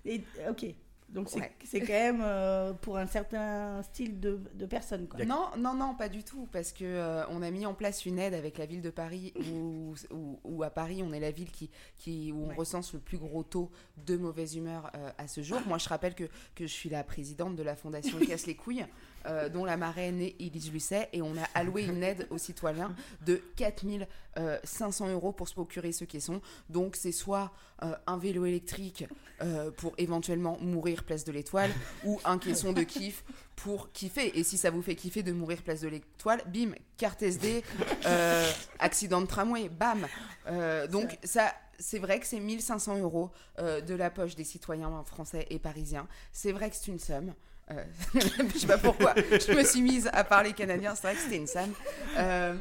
[0.04, 0.66] Et- ok.
[1.09, 1.52] Donc c'est Ouais.
[1.64, 5.09] c'est quand même euh, pour un certain style de, de personne.
[5.09, 5.24] Quoi.
[5.24, 8.18] Non, non, non, pas du tout, parce que euh, on a mis en place une
[8.18, 11.50] aide avec la ville de Paris, où, où- où à Paris, on est la ville
[11.50, 12.54] qui, qui, où on Ouais.
[12.56, 13.70] recense le plus gros taux
[14.06, 15.61] de mauvaise humeur euh, à ce jour.
[15.66, 18.84] Moi, je rappelle que, que je suis la présidente de la fondation Casse les couilles,
[19.26, 22.94] euh, dont la marraine est Élise Lucet, et on a alloué une aide aux citoyens
[23.24, 26.40] de 4500 euros pour se procurer ce caisson.
[26.68, 27.52] Donc, c'est soit
[27.82, 29.06] euh, un vélo électrique
[29.42, 31.70] euh, pour éventuellement mourir place de l'Étoile,
[32.04, 33.24] ou un caisson de kiff
[33.56, 34.38] pour kiffer.
[34.38, 37.64] Et si ça vous fait kiffer de mourir place de l'Étoile, bim, carte SD,
[38.06, 40.06] euh, accident de tramway, bam.
[40.46, 45.02] Euh, donc ça, c'est vrai que c'est 1500 euros euh, de la poche des citoyens
[45.04, 46.06] français et parisiens.
[46.32, 47.34] C'est vrai que c'est une somme.
[47.70, 51.20] Euh, je sais pas pourquoi je me suis mise à parler canadien, c'est vrai que
[51.20, 51.72] c'était une somme.
[52.16, 52.54] Euh,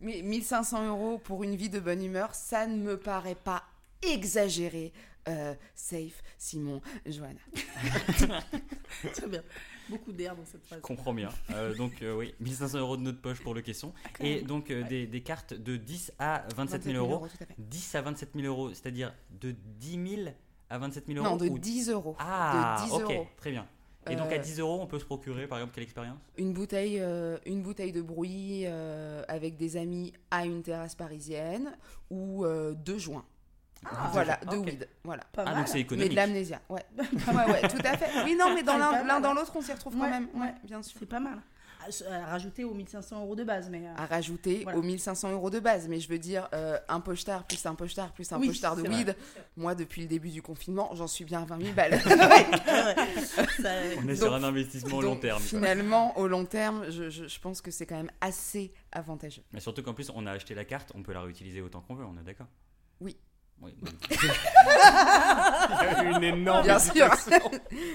[0.00, 3.64] mais 1500 euros pour une vie de bonne humeur, ça ne me paraît pas
[4.02, 4.92] exagéré.
[5.28, 7.40] Euh, safe, Simon, Johanna.
[9.12, 9.42] Très bien.
[9.90, 10.78] Beaucoup d'air dans cette phrase.
[10.78, 11.28] Je comprends bien.
[11.50, 13.92] Euh, donc euh, oui, 1500 euros de notre poche pour le caisson.
[14.20, 17.26] Et donc euh, des, des cartes de 10 à 27 000 euros.
[17.26, 17.54] tout à fait.
[17.58, 20.28] 10 à 27 000 euros, c'est-à-dire de 10 000
[20.70, 22.16] à 27 000 euros Non, de ou- 10 euros.
[22.18, 23.26] Ah, de 10 ok, euros.
[23.36, 23.66] très bien.
[24.10, 26.18] Et donc Euh, à 10 euros, on peut se procurer par exemple quelle expérience?
[26.36, 31.76] Une bouteille, euh, une bouteille de bruit euh, avec des amis à une terrasse parisienne
[32.10, 33.24] ou euh, deux joints.
[34.12, 34.66] voilà, de ok.
[34.66, 34.88] weed.
[35.04, 35.22] Voilà.
[35.32, 35.56] Pas Ah, mal.
[35.58, 36.10] donc c'est Mais économique.
[36.10, 36.84] de l'amnésia, ouais.
[36.98, 38.24] ouais, ouais, tout à fait.
[38.24, 40.28] Oui, non, mais dans Ah, l'un dans l'autre, on s'y retrouve quand Ouais, même.
[40.34, 40.54] Ouais, ouais.
[40.64, 40.96] bien sûr.
[40.98, 41.38] C'est pas mal.
[42.10, 43.68] À, rajouter aux 1500 euros de base.
[43.70, 44.78] Mais, euh, À rajouter Voilà.
[44.78, 45.86] aux 1500 euros de base.
[45.88, 48.82] Mais je veux dire, euh, un pochetard plus un pochetard plus un Oui, pochetard de
[48.88, 49.16] weed.
[49.56, 52.00] Moi, depuis le début du confinement, j'en suis bien à 20 000 balles.
[52.02, 55.38] ça- On est Donc- sur un investissement long Donc, terme.
[55.40, 55.48] quoi.
[55.48, 59.42] Finalement, au long terme, je, je- je pense que c'est quand même assez avantageux.
[59.52, 61.94] Mais surtout qu'en plus, on a acheté la carte, on peut la réutiliser autant qu'on
[61.94, 62.48] veut, on est d'accord?
[63.00, 63.16] Oui.
[66.04, 66.64] Une énorme.
[66.64, 67.08] Bien sûr.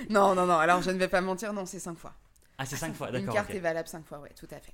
[0.09, 0.57] non, non, non.
[0.57, 1.53] Alors, je ne vais pas mentir.
[1.53, 2.13] Non, c'est 5 fois.
[2.57, 3.33] Ah, c'est 5 fois, Une d'accord.
[3.33, 3.55] carte ok.
[3.55, 4.73] est valable 5 fois, ouais, tout à fait.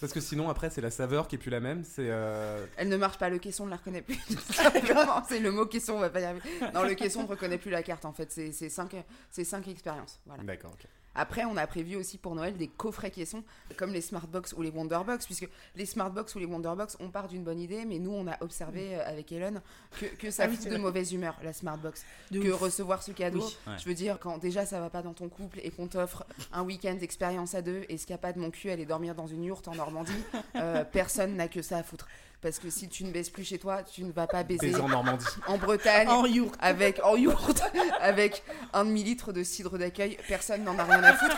[0.00, 1.84] Parce que sinon, après, c'est la saveur qui est plus la même.
[1.84, 2.06] C'est.
[2.08, 4.14] euh, Elle ne marche pas, le caisson ne la reconnaît plus.
[4.50, 6.48] Simplement, c'est le mot caisson, on va pas y arriver.
[6.74, 8.32] Non, le caisson ne reconnaît plus la carte en fait.
[8.32, 8.96] C'est c'est cinq,
[9.30, 10.18] c'est cinq expériences.
[10.24, 10.42] Voilà.
[10.44, 10.86] D'accord, ok.
[11.14, 13.42] Après, on a prévu aussi pour Noël des coffrets caissons,
[13.76, 17.42] comme les Smartbox ou les Wonderbox, puisque les Smartbox ou les Wonderbox, on part d'une
[17.42, 19.60] bonne idée, mais nous, on a observé euh, avec Hélène
[19.98, 22.04] que, que ça Ah oui, fout de mauvaise humeur, la Smartbox.
[22.30, 22.60] de que ouf.
[22.60, 23.56] recevoir ce cadeau, Oui.
[23.66, 23.78] Ouais.
[23.78, 26.62] je veux dire, quand déjà ça va pas dans ton couple et qu'on t'offre un
[26.62, 29.14] week-end d'expérience à deux et ce qu'il n'y a pas de mon cul, aller dormir
[29.16, 30.12] dans une yourte en Normandie,
[30.56, 32.06] euh, personne n'a que ça à foutre.
[32.42, 34.80] Parce que si tu ne baises plus chez toi, tu ne vas pas baiser Baiser
[34.80, 35.26] en Normandie.
[35.46, 36.54] en Bretagne En yourte.
[36.60, 37.62] avec en yourte
[38.00, 41.36] avec un demi-litre de cidre d'accueil, personne n'en a rien à foutre.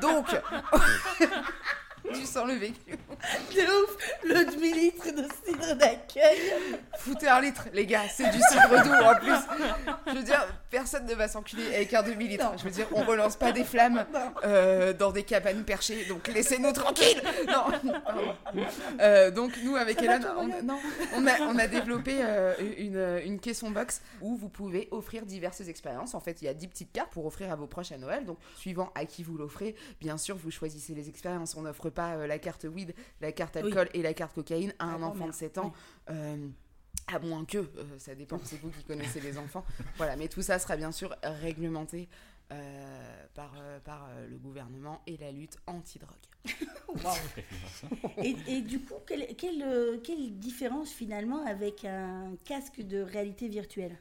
[0.00, 0.26] Donc,
[2.12, 2.92] tu sens le vécu.
[3.54, 3.96] De ouf.
[4.24, 6.38] Le demi-litre de cidre d'accueil.
[6.98, 10.06] Foutez un litre, les gars, c'est du cidre doux en plus.
[10.08, 10.52] Je veux dire, per-
[10.84, 12.52] personne ne va s'enculer avec un demi-litre.
[12.58, 14.04] Je veux dire, on relance pas des flammes
[14.44, 17.22] euh, dans des cabanes perchées, donc laissez-nous tranquilles.
[17.48, 17.64] Non.
[19.00, 20.78] Euh, donc nous avec Hélène, on, non,
[21.14, 25.60] on a, on a développé euh, une, une caisson box où vous pouvez offrir diverses
[25.62, 26.14] expériences.
[26.14, 28.24] En fait, il y a 10 petites cartes pour offrir à vos proches à Noël.
[28.24, 31.54] Donc, suivant à qui vous l'offrez, bien sûr, vous choisissez les expériences.
[31.56, 34.84] On n'offre pas euh, la carte weed, la carte alcool et la carte cocaïne à
[34.86, 35.32] un Ah, enfant de merde.
[35.34, 35.72] 7 ans.
[36.10, 36.48] Euh,
[37.06, 39.64] à moins que, euh, ça dépend, c'est vous qui connaissez les enfants.
[39.96, 42.08] Voilà, mais tout ça sera bien sûr réglementé
[42.52, 46.14] euh, par, euh, par euh, le gouvernement et la lutte anti-drogue.
[48.18, 53.98] Et, et du coup, quelle, quelle, quelle différence finalement avec un casque de réalité virtuelle?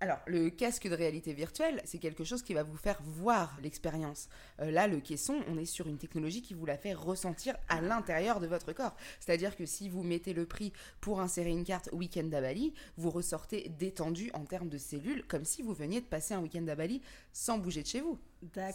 [0.00, 4.28] Alors, le casque de réalité virtuelle, c'est quelque chose qui va vous faire voir l'expérience.
[4.60, 7.80] Euh, là, le caisson, on est sur une technologie qui vous la fait ressentir à
[7.80, 8.94] l'intérieur de votre corps.
[9.18, 13.10] C'est-à-dire que si vous mettez le prix pour insérer une carte week-end à Bali, vous
[13.10, 16.76] ressortez détendu en termes de cellules, comme si vous veniez de passer un week-end à
[16.76, 18.20] Bali sans bouger de chez vous.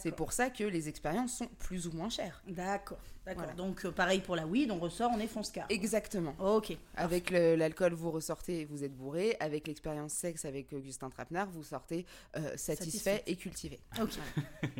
[0.00, 2.42] C'est pour ça que les expériences sont plus ou moins chères.
[2.46, 3.44] D'accord, d'accord.
[3.44, 3.52] Voilà.
[3.56, 5.66] Donc euh, pareil pour la weed, on ressort, on est fonce-car.
[5.70, 6.34] Exactement.
[6.38, 6.76] Ok.
[6.96, 9.36] Avec l'alcool, vous ressortez vous êtes bourré.
[9.40, 12.04] Avec l'expérience sexe avec Augustin Trapenard, vous sortez
[12.36, 13.22] euh, satisfait, Satisfait.
[13.26, 13.80] et cultivé.
[14.00, 14.10] Ok.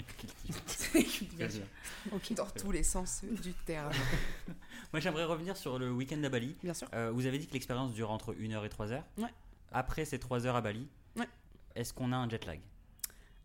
[0.93, 1.03] Très
[1.49, 1.49] bien.
[2.13, 2.33] ok.
[2.35, 3.93] Dans tous les sens du terme.
[4.93, 6.57] Moi, j'aimerais revenir sur le week-end à Bali.
[6.63, 6.89] Bien sûr.
[6.95, 9.03] Euh, vous avez dit que l'expérience dure entre 1h et 3h.
[9.19, 9.29] Ouais.
[9.73, 11.27] Après ces 3 heures à Bali, Ouais.
[11.75, 12.61] est-ce qu'on a un jet lag?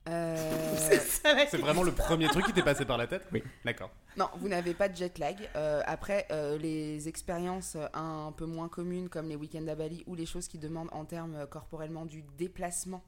[0.08, 0.76] Euh,
[1.50, 3.44] C'est vraiment le premier truc qui t'est passé par la tête Oui.
[3.66, 3.92] D'accord.
[4.18, 5.36] non, vous n'avez pas de jet lag.
[5.56, 10.04] Euh, après, euh, les expériences euh, un peu moins communes comme les week-ends à Bali
[10.08, 13.04] ou les choses qui demandent en termes corporellement du déplacement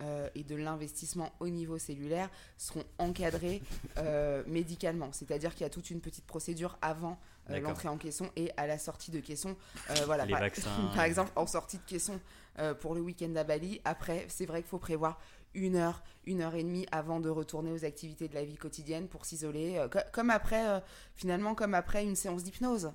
[0.00, 3.60] euh, et de l'investissement au niveau cellulaire seront encadrées
[3.98, 5.10] euh, médicalement.
[5.12, 7.18] C'est-à-dire qu'il y a toute une petite procédure avant
[7.50, 9.56] euh, l'entrée en caisson et à la sortie de caisson.
[9.90, 10.70] Euh, voilà, Les par- vaccins.
[10.94, 12.20] Par exemple, en sortie de caisson
[12.60, 15.18] euh, pour le week-end à Bali, après, c'est vrai qu'il faut prévoir
[15.54, 19.08] une heure, une heure et demie avant de retourner aux activités de la vie quotidienne
[19.08, 19.76] pour s'isoler.
[19.78, 20.80] euh, co- comme après, euh,
[21.14, 22.92] finalement, comme après une séance d'hypnose.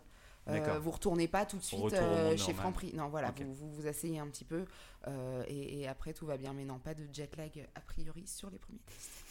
[0.50, 2.52] Euh, vous retournez pas tout de suite euh, chez.
[2.54, 2.92] Franprix.
[2.94, 4.66] Non, voilà, vous, vous vous asseyez un petit peu
[5.08, 6.52] euh, et, et après tout va bien.
[6.54, 9.24] Mais non, pas de jet lag a priori sur les premiers tests.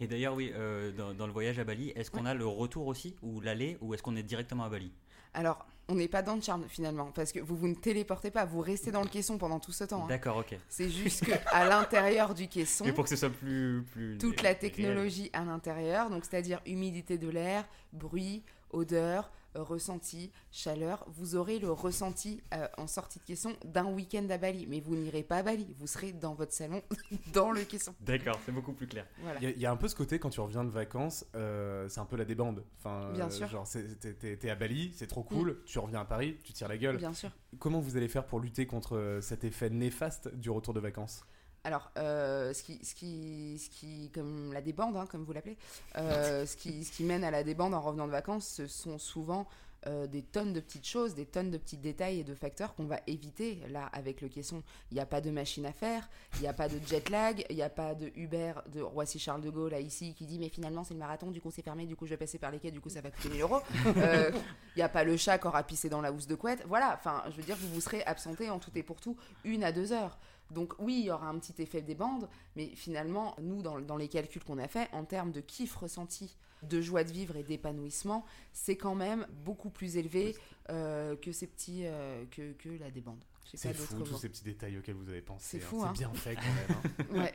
[0.00, 0.52] Et d'ailleurs, oui,
[0.98, 3.94] dans, dans le voyage à Bali, est-ce qu'on a le retour aussi, ou l'aller, ou
[3.94, 4.92] est-ce qu'on est directement à Bali?
[5.34, 8.44] Alors, on n'est pas dans le charme finalement, parce que vous vous ne téléportez pas,
[8.46, 10.04] vous restez dans le caisson pendant tout ce temps.
[10.04, 10.08] hein.
[10.08, 10.56] D'accord, ok.
[10.68, 13.82] C'est juste qu'à l'intérieur du caisson, Mais pour que ce soit plus.
[13.92, 14.58] plus toute la réel.
[14.60, 21.70] technologie à l'intérieur, donc c'est-à-dire humidité de l'air, bruit, odeur, ressenti, chaleur, vous aurez le
[21.70, 24.66] ressenti euh, en sortie de caisson d'un week-end à Bali.
[24.68, 26.82] Mais vous n'irez pas à Bali, vous serez dans votre salon,
[27.32, 27.94] dans le caisson.
[28.00, 29.06] D'accord, c'est beaucoup plus clair.
[29.22, 29.38] Voilà.
[29.40, 31.24] Il y, a- il y a un peu ce côté quand tu reviens de vacances,
[31.34, 32.64] euh, c'est un peu la débande.
[32.78, 33.48] Enfin, Bien euh, sûr.
[33.48, 35.62] Genre, c'est- t'es- à Bali, c'est trop cool.
[35.64, 36.96] Tu reviens à Paris, tu tires la gueule.
[36.98, 37.30] Bien sûr.
[37.58, 41.24] Comment vous allez faire pour lutter contre cet effet néfaste du retour de vacances?
[41.64, 45.56] Alors, euh, ce, qui, ce, qui, ce qui, comme la débande, hein, comme vous l'appelez,
[45.96, 48.98] euh, ce, qui, ce qui mène à la débande en revenant de vacances, ce sont
[48.98, 49.46] souvent
[49.86, 52.84] euh, des tonnes de petites choses, des tonnes de petits détails et de facteurs qu'on
[52.84, 53.58] va éviter.
[53.70, 56.54] Là, avec le caisson, il n'y a pas de machine à faire, il n'y a
[56.54, 59.80] pas de jet lag, il n'y a pas de Uber de Roissy-Charles de Gaulle, là,
[59.80, 62.10] ici, qui dit Mais finalement, c'est le marathon, du coup, c'est fermé, du coup, je
[62.10, 63.60] vais passer par les quais, du coup, ça va coûter 1000 euros.
[63.84, 66.62] Il n'y a pas le chat qui aura pissé dans la housse de couette.
[66.66, 69.64] Voilà, enfin, je veux dire, vous vous serez absenté en tout et pour tout une
[69.64, 70.18] à deux heures.
[70.50, 73.96] Donc oui, il y aura un petit effet des bandes, mais finalement, nous, dans, dans
[73.96, 77.42] les calculs qu'on a fait, en termes de kiff ressenti, de joie de vivre et
[77.42, 80.34] d'épanouissement, c'est quand même beaucoup plus élevé
[80.70, 83.22] euh, que ces petits, euh, que, que la débande.
[83.52, 85.60] C'est fou, tous ces petits détails auxquels vous avez pensé.
[85.60, 85.84] C'est hein.
[85.84, 85.92] hein.
[85.92, 86.78] bien fait quand même.
[86.98, 87.04] hein.
[87.20, 87.34] Ouais.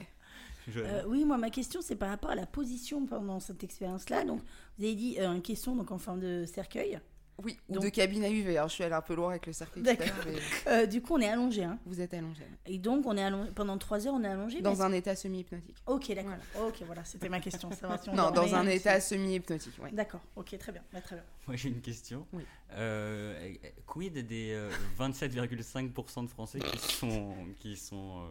[0.77, 4.23] Euh, oui, moi, ma question, c'est par rapport à la position pendant cette expérience-là.
[4.23, 4.41] Donc,
[4.77, 6.99] vous avez dit euh, un caisson donc en forme de cercueil.
[7.43, 8.57] Oui, ou Donc- de cabine à UV.
[8.57, 9.81] Alors, je suis allée un peu loin avec le cercle.
[9.81, 10.07] D'accord.
[10.25, 10.33] mais
[10.71, 11.63] Euh, du coup, on est allongé.
[11.63, 11.79] Hein.
[11.85, 12.43] Vous êtes allongé.
[12.65, 14.61] Et donc, on est allongé pendant trois heures, on est allongé.
[14.61, 15.77] Dans un état semi-hypnotique.
[15.87, 16.33] Ok, d'accord.
[16.67, 17.71] Ok, voilà, c'était ma question.
[17.71, 19.91] savoir si on Non, dans un état semi-hypnotique, oui.
[19.93, 20.21] D'accord.
[20.35, 20.81] Ok, très bien.
[20.91, 21.23] Bah, très bien.
[21.47, 22.27] Moi j'ai une question.
[22.33, 22.43] Oui.
[22.73, 23.53] Euh,
[23.87, 24.69] quid des euh,
[24.99, 28.29] 27,5% de Français qui sont, qui sont euh,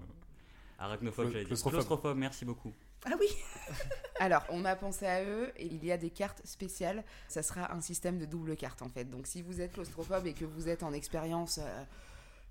[0.79, 1.47] arachnophobes j'allais dire.
[1.49, 1.81] claustrophobes.
[1.81, 2.73] Claustrophobes, merci beaucoup.
[3.07, 3.29] Ah oui.
[4.21, 7.05] Alors, on a pensé à eux et il y a des cartes spéciales.
[7.29, 9.05] Ça sera un système de double carte en fait.
[9.05, 11.85] Donc, si vous êtes claustrophobe et que vous êtes en expérience euh,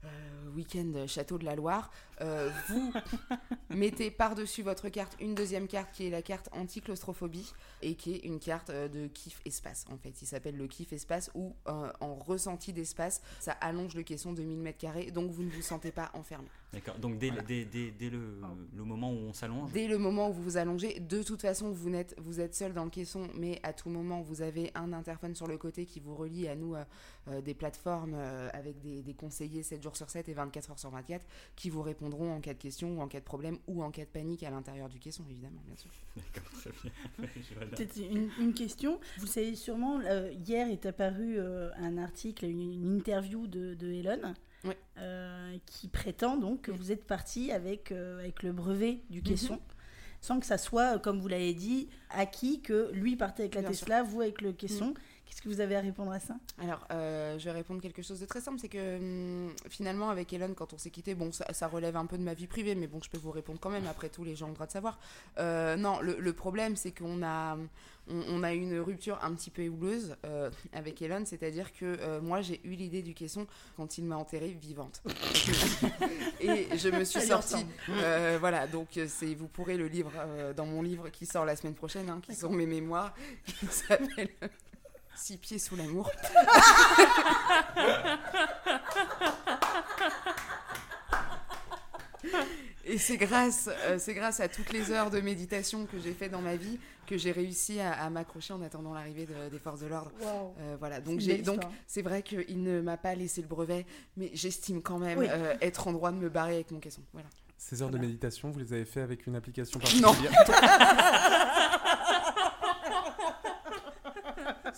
[0.05, 1.91] euh, week-end Château de la Loire,
[2.21, 2.93] euh, vous
[3.69, 8.25] mettez par-dessus votre carte une deuxième carte qui est la carte anti-claustrophobie et qui est
[8.25, 10.21] une carte euh, de kiff espace en fait.
[10.21, 14.41] Il s'appelle le kiff espace où euh, en ressenti d'espace, ça allonge le caisson de
[14.41, 16.47] 1000 mètres carrés donc vous ne vous sentez pas enfermé.
[16.73, 16.97] D'accord.
[16.99, 17.43] Donc dès, Voilà.
[17.43, 18.41] dès, dès, dès le,
[18.75, 19.71] le moment où on s'allonge.
[19.71, 22.73] Dès le moment où vous vous allongez, de toute façon, vous, n'êtes, vous êtes seul
[22.73, 26.01] dans le caisson, mais à tout moment, vous avez un interphone sur le côté qui
[26.01, 26.83] vous relie à nous, euh,
[27.29, 30.79] euh, des plateformes euh, avec des, des conseillers 7 jours sur 7 et 24 heures
[30.79, 33.57] sur 24 qui vous répondent répondront en cas de question ou en cas de problème
[33.67, 35.91] ou en cas de panique à l'intérieur du caisson, évidemment, bien sûr.
[36.15, 37.67] D'accord, très bien.
[37.75, 38.99] Peut-être une, une question.
[39.17, 43.91] Vous savez sûrement, euh, hier est apparu euh, un article, une, une interview de, de
[43.91, 44.33] Elon,
[44.63, 44.73] Oui.
[44.97, 46.77] euh, qui prétend donc que Oui.
[46.77, 49.23] vous êtes parti avec, euh, avec le brevet du Mhm.
[49.23, 49.59] caisson,
[50.21, 53.71] sans que ça soit, comme vous l'avez dit, acquis que lui partait avec la Bien
[53.71, 54.93] Tesla, vous avec le caisson.
[55.27, 56.35] Qu'est-ce que vous avez à répondre à ça?
[56.61, 60.31] Alors, euh, je vais répondre quelque chose de très simple, c'est que hum, finalement, avec
[60.33, 62.75] Elon, quand on s'est quitté, bon, ça, ça relève un peu de ma vie privée,
[62.75, 63.87] mais bon, je peux vous répondre quand même.
[63.87, 64.99] Après tout, les gens ont le droit de savoir.
[65.37, 67.57] Euh, non, le, le problème, c'est qu'on a,
[68.09, 72.41] on, on a une rupture un petit peu houleuse euh, avec Elon, c'est-à-dire que moi,
[72.41, 75.01] j'ai eu l'idée du caisson quand il m'a enterrée vivante.
[76.39, 77.65] Et je me suis sortie.
[78.39, 81.73] voilà, donc c'est, vous pourrez le lire euh, dans mon livre qui sort la semaine
[81.73, 83.13] prochaine, hein, qui sont mes mémoires,
[83.45, 84.29] qui s'appelle
[85.17, 86.09] Six pieds sous l'amour.
[92.85, 96.29] Et c'est grâce, euh, c'est grâce à toutes les heures de méditation que j'ai fait
[96.29, 99.79] dans ma vie que j'ai réussi à, à m'accrocher en attendant l'arrivée de- des forces
[99.81, 100.11] de l'ordre.
[100.59, 103.85] Euh, voilà, donc j'ai donc c'est vrai qu'il ne m'a pas laissé le brevet,
[104.17, 105.27] mais j'estime quand même Oui.
[105.29, 107.01] euh, être en droit de me barrer avec mon caisson.
[107.13, 107.27] Voilà.
[107.57, 110.13] Ces heures de méditation, vous les avez fait avec une application Non.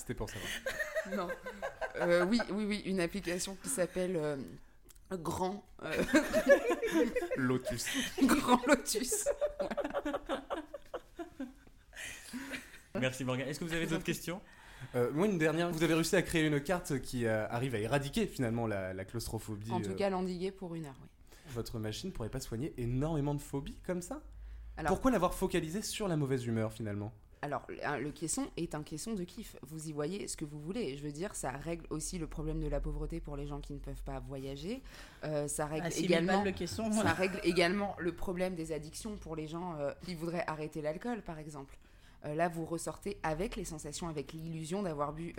[0.09, 0.49] C'était pour savoir.
[1.15, 1.27] Non.
[2.01, 4.37] Euh, oui, oui, oui, une application qui s'appelle euh,
[5.11, 6.03] Grand, euh,
[7.37, 7.87] Lotus.
[8.23, 9.27] Grand Lotus.
[12.95, 13.47] Merci Morgan.
[13.47, 14.41] Est-ce que vous avez d'autres questions?
[14.95, 15.71] Euh, moi, une dernière.
[15.71, 19.05] Vous avez réussi à créer une carte qui euh, arrive à éradiquer finalement la, la
[19.05, 19.71] claustrophobie.
[19.71, 21.07] En tout euh, cas, l'endiguer pour une heure, oui.
[21.53, 24.21] Votre machine pourrait pas soigner énormément de phobies comme ça?
[24.77, 27.13] Alors, Pourquoi l'avoir focalisé sur la mauvaise humeur finalement?
[27.41, 29.55] Alors, le- caisson est un caisson de kiff.
[29.63, 30.97] Vous y voyez ce que vous voulez.
[30.97, 33.73] Je veux dire, ça règle aussi le problème de la pauvreté pour les gens qui
[33.73, 34.81] ne peuvent pas voyager.
[35.23, 36.33] Euh, ça règle Ah, 6 000 également.
[36.39, 36.91] balles le caisson.
[36.91, 41.21] Ça règle également le problème des addictions pour les gens euh, qui voudraient arrêter l'alcool,
[41.21, 41.77] par exemple.
[42.25, 45.33] Euh, là, vous ressortez avec les sensations, avec l'illusion d'avoir bu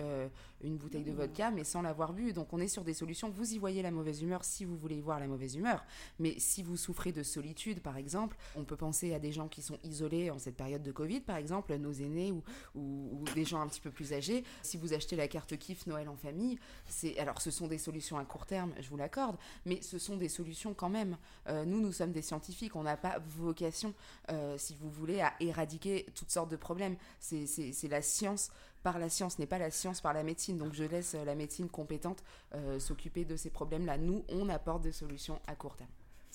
[0.62, 2.32] une bouteille de vodka, mais sans l'avoir bu.
[2.32, 3.30] Donc, on est sur des solutions.
[3.30, 5.84] Vous y voyez la mauvaise humeur si vous voulez y voir la mauvaise humeur.
[6.18, 9.62] Mais si vous souffrez de solitude, par exemple, on peut penser à des gens qui
[9.62, 12.42] sont isolés en cette période de Covid, par exemple, nos aînés ou,
[12.74, 14.44] ou- ou des gens un petit peu plus âgés.
[14.62, 18.18] Si vous achetez la carte kiff Noël en famille, c'est alors ce sont des solutions
[18.18, 21.16] à court terme, je vous l'accorde, mais ce sont des solutions quand même.
[21.48, 23.94] Euh, nous, nous sommes des scientifiques, on n'a pas vocation,
[24.30, 26.96] euh, si vous voulez, à éradiquer toutes sortes de problèmes.
[27.18, 28.50] C'est la science
[28.82, 30.56] par la science, n'est pas la science par la médecine.
[30.58, 32.22] Donc je laisse euh, la médecine compétente
[32.54, 33.98] euh, s'occuper de ces problèmes-là.
[33.98, 35.90] Nous, on apporte des solutions à court terme.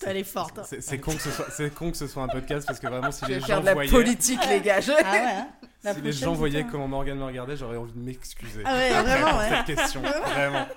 [0.05, 0.59] Elle est forte.
[0.59, 0.63] hein.
[0.81, 3.11] C'est con, que ce soit- c'est con que ce soit un podcast parce que vraiment,
[3.13, 4.81] si Je les vais faire gens de la voyaient, politique, les gars.
[4.81, 5.47] je- Ah ouais, hein
[5.83, 8.61] La si les gens voyaient comment Morgan me regardait, j'aurais envie de m'excuser.
[8.65, 9.49] Ah ouais, vraiment, ouais.
[9.65, 10.01] cette question.
[10.25, 10.67] Vraiment.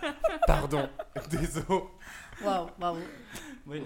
[0.47, 0.89] Pardon.
[1.31, 1.67] Désolé.
[2.45, 3.01] Waouh, bravo.
[3.67, 3.79] Moi,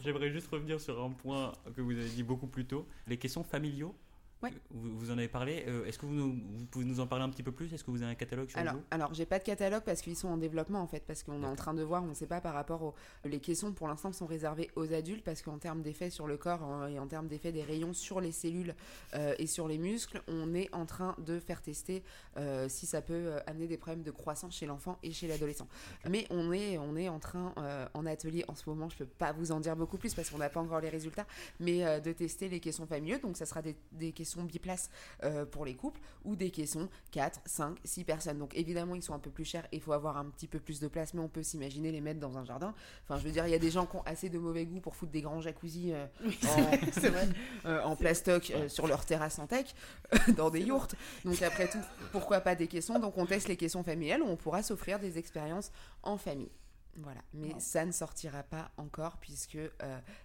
[0.00, 2.86] j'aimerais juste revenir sur un point que vous avez dit beaucoup plus tôt.
[3.08, 3.94] Les questions familiaux.
[4.42, 4.50] Ouais.
[4.70, 5.64] Vous, vous en avez parlé.
[5.68, 7.72] Euh, est-ce que vous, nous- vous pouvez nous en parler un petit peu plus?
[7.72, 10.16] Est-ce que vous avez un catalogue sur Alors, alors j'ai pas de catalogue parce qu'ils
[10.16, 12.26] sont en développement en fait, parce qu'on est en train de voir, on ne sait
[12.26, 15.82] pas par rapport aux les caissons pour l'instant sont réservés aux adultes parce qu'en termes
[15.82, 18.74] d'effet sur le corps euh, et en termes d'effet des rayons sur les cellules
[19.14, 22.02] euh, et sur les muscles, on est en train de faire tester
[22.36, 25.68] euh, si ça peut euh, amener des problèmes de croissance chez l'enfant et chez l'adolescent.
[26.08, 29.06] Mais on est on est en train euh, en atelier en ce moment, je peux
[29.06, 31.26] pas vous en dire beaucoup plus parce qu'on n'a pas encore les résultats,
[31.60, 34.88] mais euh, de tester les caissons familiaux, donc ça sera des, des caissons biplaces
[35.24, 38.38] euh, pour les couples ou des caissons 4, 5, 6 personnes.
[38.38, 40.58] Donc évidemment, ils sont un peu plus chers et il faut avoir un petit peu
[40.58, 42.74] plus de place, mais on peut s'imaginer les mettre dans un jardin.
[43.04, 44.80] Enfin, je veux dire, il y a des gens qui ont assez de mauvais goût
[44.80, 49.46] pour foutre des grands jacuzzi euh, en, euh, en plastoc euh, sur leur terrasse en
[49.46, 49.74] tech,
[50.36, 50.94] dans des yourtes.
[51.24, 52.98] Donc après tout, pourquoi pas des caissons?
[52.98, 55.72] Donc on teste les caissons familiales où on pourra s'offrir des expériences
[56.02, 56.50] en famille.
[56.98, 59.70] Voilà, mais ça ne sortira pas encore puisque euh,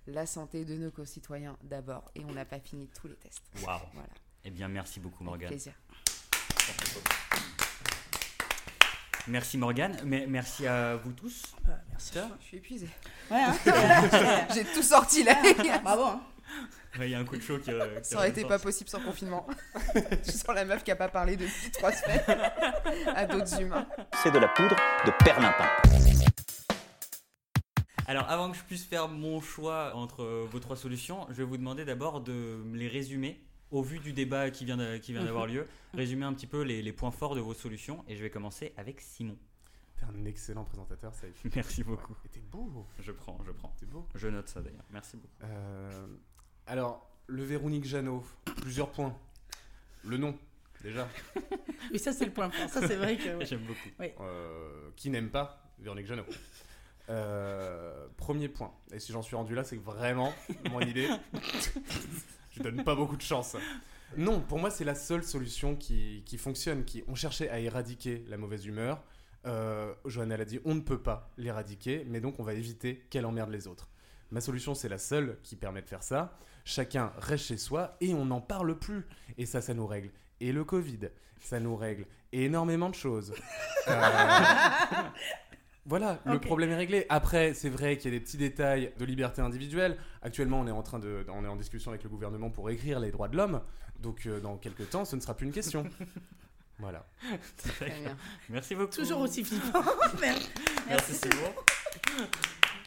[0.07, 3.41] la santé de nos concitoyens d'abord et on n'a pas fini tous les tests.
[3.65, 3.79] Waouh.
[3.93, 4.09] Voilà,
[4.43, 5.47] Eh bien, merci beaucoup, avec Morgan.
[5.49, 5.73] plaisir.
[9.27, 9.97] Merci, Morgan.
[10.05, 11.43] Mais merci à vous tous.
[11.65, 12.13] Bah, merci.
[12.39, 12.89] Je suis épuisée.
[13.29, 13.55] Ouais, hein
[14.53, 15.35] J'ai tout sorti là.
[15.83, 16.03] Bravo.
[16.03, 16.21] Hein.
[16.97, 17.71] Ouais, Il y a un coup de chaud qui.
[17.71, 19.45] euh, qui Ça aurait été pas possible sans confinement.
[20.25, 22.23] Je sens la meuf qui a pas parlé depuis trois semaines
[23.15, 23.85] à d'autres humains.
[24.23, 25.67] C'est de la poudre de perlimpin.
[28.07, 31.43] Alors, avant que je puisse faire mon choix entre euh, vos trois solutions, je vais
[31.43, 35.67] vous demander d'abord de me les résumer au vu du débat qui vient d'avoir lieu.
[35.93, 38.05] Résumer un petit peu les, les points forts de vos solutions.
[38.07, 39.37] Et je vais commencer avec Simon.
[39.97, 41.27] T'es un excellent présentateur, ça.
[41.55, 42.15] Merci beaucoup.
[42.25, 42.85] Et t'es beau.
[42.99, 43.75] Je prends, je prends.
[43.77, 44.07] T'es beau.
[44.15, 44.85] Je note ça d'ailleurs.
[44.91, 45.33] Merci beaucoup.
[45.43, 46.07] Euh,
[46.65, 48.23] alors, le Véronique Jeannot,
[48.57, 49.17] plusieurs points.
[50.05, 50.37] Le nom,
[50.81, 51.07] déjà.
[51.91, 52.69] Oui, ça, c'est le point fort.
[52.69, 53.35] Ça, c'est vrai que.
[53.37, 53.45] ouais.
[53.45, 53.89] J'aime beaucoup.
[54.21, 56.25] Euh, qui n'aime pas Véronique Jeannot?
[57.09, 57.56] Euh,
[58.27, 58.73] premier point.
[58.91, 60.33] Et si j'en suis rendu là, c'est que vraiment,
[60.69, 61.07] mon idée,
[62.51, 63.55] je donne pas beaucoup de chance.
[64.17, 66.83] Non, pour moi, c'est la seule solution qui, qui fonctionne.
[66.83, 69.01] Qui, on cherchait à éradiquer la mauvaise humeur.
[69.45, 73.25] Euh, Johanna l'a dit, on ne peut pas l'éradiquer, mais donc on va éviter qu'elle
[73.25, 73.87] emmerde les autres.
[74.31, 76.37] Ma solution, c'est la seule qui permet de faire ça.
[76.65, 79.07] Chacun reste chez soi et on n'en parle plus.
[79.37, 80.11] Et ça, ça nous règle.
[80.41, 83.33] Et le Covid, ça nous règle énormément de choses.
[83.87, 84.01] Euh,
[85.87, 87.05] Voilà, le problème est réglé.
[87.07, 89.97] Après, c'est vrai qu'il y a des petits détails de liberté individuelle.
[90.21, 92.99] Actuellement, on est en train de, on est en discussion avec le gouvernement pour écrire
[92.99, 93.61] les droits de l'homme.
[94.01, 95.85] Donc, euh, dans quelques temps, ce ne sera plus une question.
[96.79, 97.07] Voilà.
[97.57, 98.15] Très bien.
[98.49, 98.91] Merci beaucoup.
[98.91, 99.81] Toujours aussi flippant.
[100.21, 100.49] Merci.
[100.87, 102.27] Merci, c'est bon.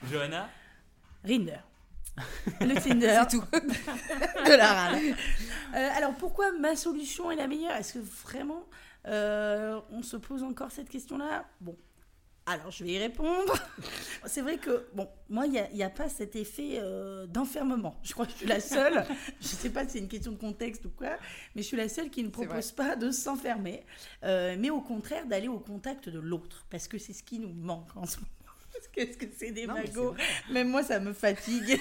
[0.09, 0.49] Johanna?
[1.25, 1.59] Rinder.
[2.61, 3.21] Le Tinder.
[3.29, 3.45] C'est tout.
[3.51, 4.95] de la râle.
[5.75, 7.73] Euh, alors pourquoi ma solution est la meilleure?
[7.73, 8.65] Est-ce que vraiment
[9.07, 11.49] euh, on se pose encore cette question-là?
[11.61, 11.77] Bon.
[12.51, 13.55] Alors, je vais y répondre.
[14.27, 17.97] C'est vrai que, bon, moi, il n'y a, pas cet effet euh, d'enfermement.
[18.03, 19.05] Je crois que je suis la seule,
[19.41, 21.17] je ne sais pas si c'est une question de contexte ou quoi,
[21.55, 23.85] mais je suis la seule qui ne propose pas de s'enfermer,
[24.25, 27.53] euh, mais au contraire d'aller au contact de l'autre, parce que c'est ce qui nous
[27.53, 28.29] manque en ce moment.
[28.97, 30.15] Parce que c'est des Non, mais magots?
[30.51, 31.79] Même moi, ça me fatigue.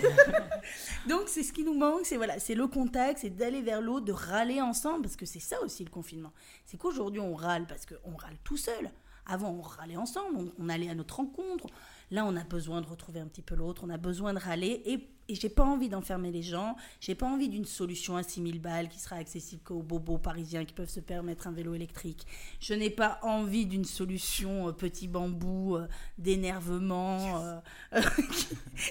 [1.08, 4.06] Donc, c'est ce qui nous manque, c'est voilà, c'est le contact, c'est d'aller vers l'autre,
[4.06, 6.34] de râler ensemble, parce que c'est ça aussi le confinement.
[6.66, 8.90] C'est qu'aujourd'hui, on râle parce qu'on râle tout seul.
[9.30, 11.68] Avant, on râlait ensemble, on, allait à notre rencontre.
[12.10, 14.82] Là, on a besoin de retrouver un petit peu l'autre, on a besoin de râler.
[14.86, 18.60] Et, et j'ai pas envie d'enfermer les gens, j'ai pas envie d'une solution à 6000
[18.60, 22.26] balles qui sera accessible qu'aux bobos parisiens qui peuvent se permettre un vélo électrique.
[22.60, 27.60] Je n'ai pas envie d'une solution euh, petit bambou euh, d'énervement euh,
[27.94, 28.02] euh,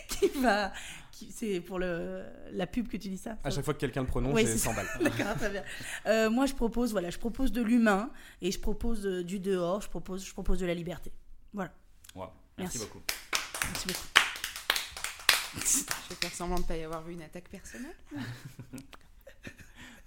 [0.08, 0.72] qui, qui va.
[1.10, 2.22] C'est pour le,
[2.52, 4.74] la pub que tu dis ça À chaque fois que quelqu'un le prononce, c'est 100
[4.74, 4.86] balles.
[5.02, 5.64] D'accord, très bien.
[6.06, 9.88] Euh, moi, je propose, voilà, je propose de l'humain et je propose du dehors, je
[9.88, 11.10] propose, je propose de la liberté.
[11.52, 11.72] Voilà.
[12.14, 12.78] Wow, merci, Merci.
[12.78, 13.02] beaucoup.
[13.64, 14.17] Merci beaucoup.
[15.54, 17.94] Je vais faire semblant de ne pas y avoir eu une attaque personnelle.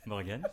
[0.05, 0.43] Morgane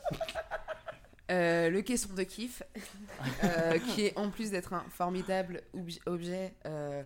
[1.30, 2.62] Euh, le caisson de kiff,
[3.45, 7.05] euh, qui est en plus d'être un formidable obj- objet euh,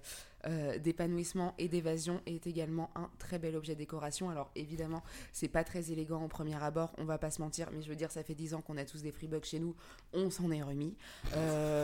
[0.78, 4.30] d'épanouissement et d'évasion, est également un très bel objet de décoration.
[4.30, 5.02] Alors évidemment,
[5.32, 7.96] c'est pas très élégant au premier abord, on va pas se mentir, mais je veux
[7.96, 9.74] dire, ça fait 10 ans qu'on a tous des freebugs chez nous,
[10.12, 10.94] on s'en est remis.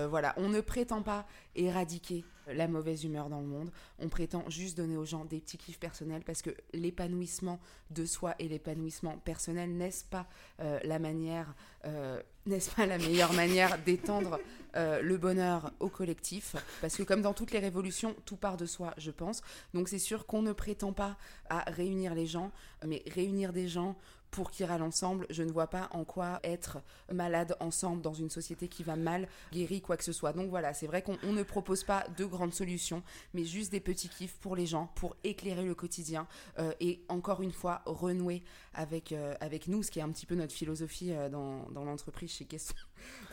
[0.08, 1.26] Voilà, on ne prétend pas
[1.56, 5.58] éradiquer la mauvaise humeur dans le monde, on prétend juste donner aux gens des petits
[5.58, 10.26] kiffs personnels parce que l'épanouissement de soi et l'épanouissement personnel, n'est-ce pas
[10.60, 14.38] euh, la manière, euh, n'est-ce pas la meilleure manière d'étendre
[14.76, 16.56] euh, le bonheur au collectif?
[16.80, 19.42] Parce que comme dans toutes les révolutions, tout part de soi, je pense.
[19.74, 21.16] Donc c'est sûr qu'on ne prétend pas
[21.50, 22.50] à réunir les gens,
[22.86, 23.96] mais réunir des gens
[24.30, 26.78] pour qu'ils râlent ensemble, je ne vois pas en quoi être
[27.12, 30.32] malade ensemble dans une société qui va mal guérit quoi que ce soit.
[30.32, 33.02] Donc voilà, c'est vrai qu'on on ne propose pas de grandes solutions,
[33.34, 36.26] mais juste des petits kiffs pour les gens, pour éclairer le quotidien
[36.58, 38.42] euh, et encore une fois renouer
[38.74, 41.84] avec, euh, avec nous, ce qui est un petit peu notre philosophie euh, dans, dans
[41.84, 42.46] l'entreprise chez.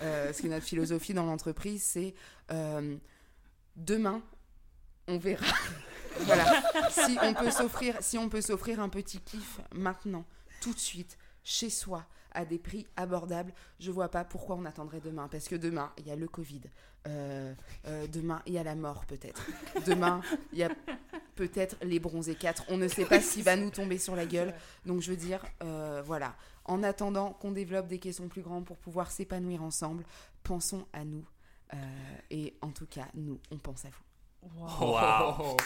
[0.04, 2.14] Euh, ce qui est notre philosophie dans l'entreprise, c'est
[3.76, 4.22] demain,
[5.08, 5.46] on verra.
[6.20, 6.46] voilà.
[6.91, 10.24] Si on peut s'offrir, si on peut s'offrir un petit kiff maintenant,
[10.66, 14.99] tout de suite, chez soi, à des prix abordables, je vois pas pourquoi on attendrait
[14.99, 15.28] demain.
[15.28, 16.61] Parce que demain, il y a le Covid.
[17.07, 17.53] Euh,
[17.86, 19.45] euh, demain, il y a la mort peut-être.
[19.86, 20.22] Demain,
[20.53, 20.70] il y a
[21.36, 22.63] peut-être les bronzés 4.
[22.70, 24.55] On ne sait pas s'il va nous tomber sur la gueule.
[24.88, 26.36] Donc je veux dire, euh, voilà.
[26.66, 30.03] En attendant qu'on développe des caissons plus grands pour pouvoir s'épanouir ensemble,
[30.41, 31.28] pensons à nous.
[31.76, 31.78] Euh,
[32.32, 34.63] et en tout cas, nous, on pense à vous.
[34.63, 35.57] Waouh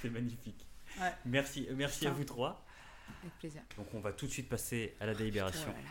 [0.00, 0.67] C'était magnifique.
[1.00, 1.12] Ouais.
[1.26, 2.64] Merci, merci à vous trois.
[3.22, 3.62] Avec plaisir.
[3.76, 5.68] Donc on va tout de suite passer à la délibération.
[5.68, 5.88] Oh là là.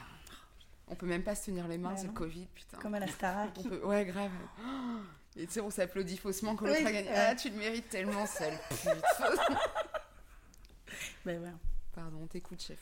[0.89, 2.14] On peut même pas se tenir les mains, Ouais, c'est le.
[2.14, 2.78] Covid, putain.
[2.78, 3.49] Comme à la Starac.
[3.58, 3.86] On peut...
[3.86, 4.32] Ouais, grave.
[5.36, 7.10] Et tu sais, on s'applaudit faussement quand Oui, l'autre a gagné.
[7.10, 7.16] ouais.
[7.16, 8.80] Ah, tu le mérites tellement, sale pute.
[11.26, 11.55] Ben voilà.
[11.93, 12.80] Pardon, on t'écoute, chef.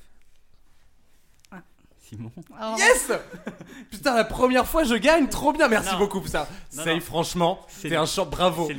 [2.08, 3.12] Simon Oh, Yes
[3.92, 5.98] Putain, la première fois je gagne, trop bien, merci Non.
[6.00, 6.48] beaucoup pour ça.
[6.76, 7.00] Non.
[7.00, 8.70] franchement, C'est t'es un champ, bravo.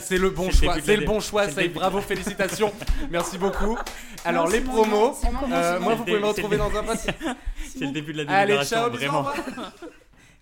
[0.00, 2.72] c'est le bon choix, c'est le bon choix, de bravo, félicitations.
[3.10, 3.78] merci beaucoup.
[4.24, 7.10] Alors, Non, les Simon, promos, euh, Simon moi vous pouvez me retrouver dans un poste.
[7.72, 9.30] C'est le début de la Allez, délibération, ciao, bisous, au vraiment.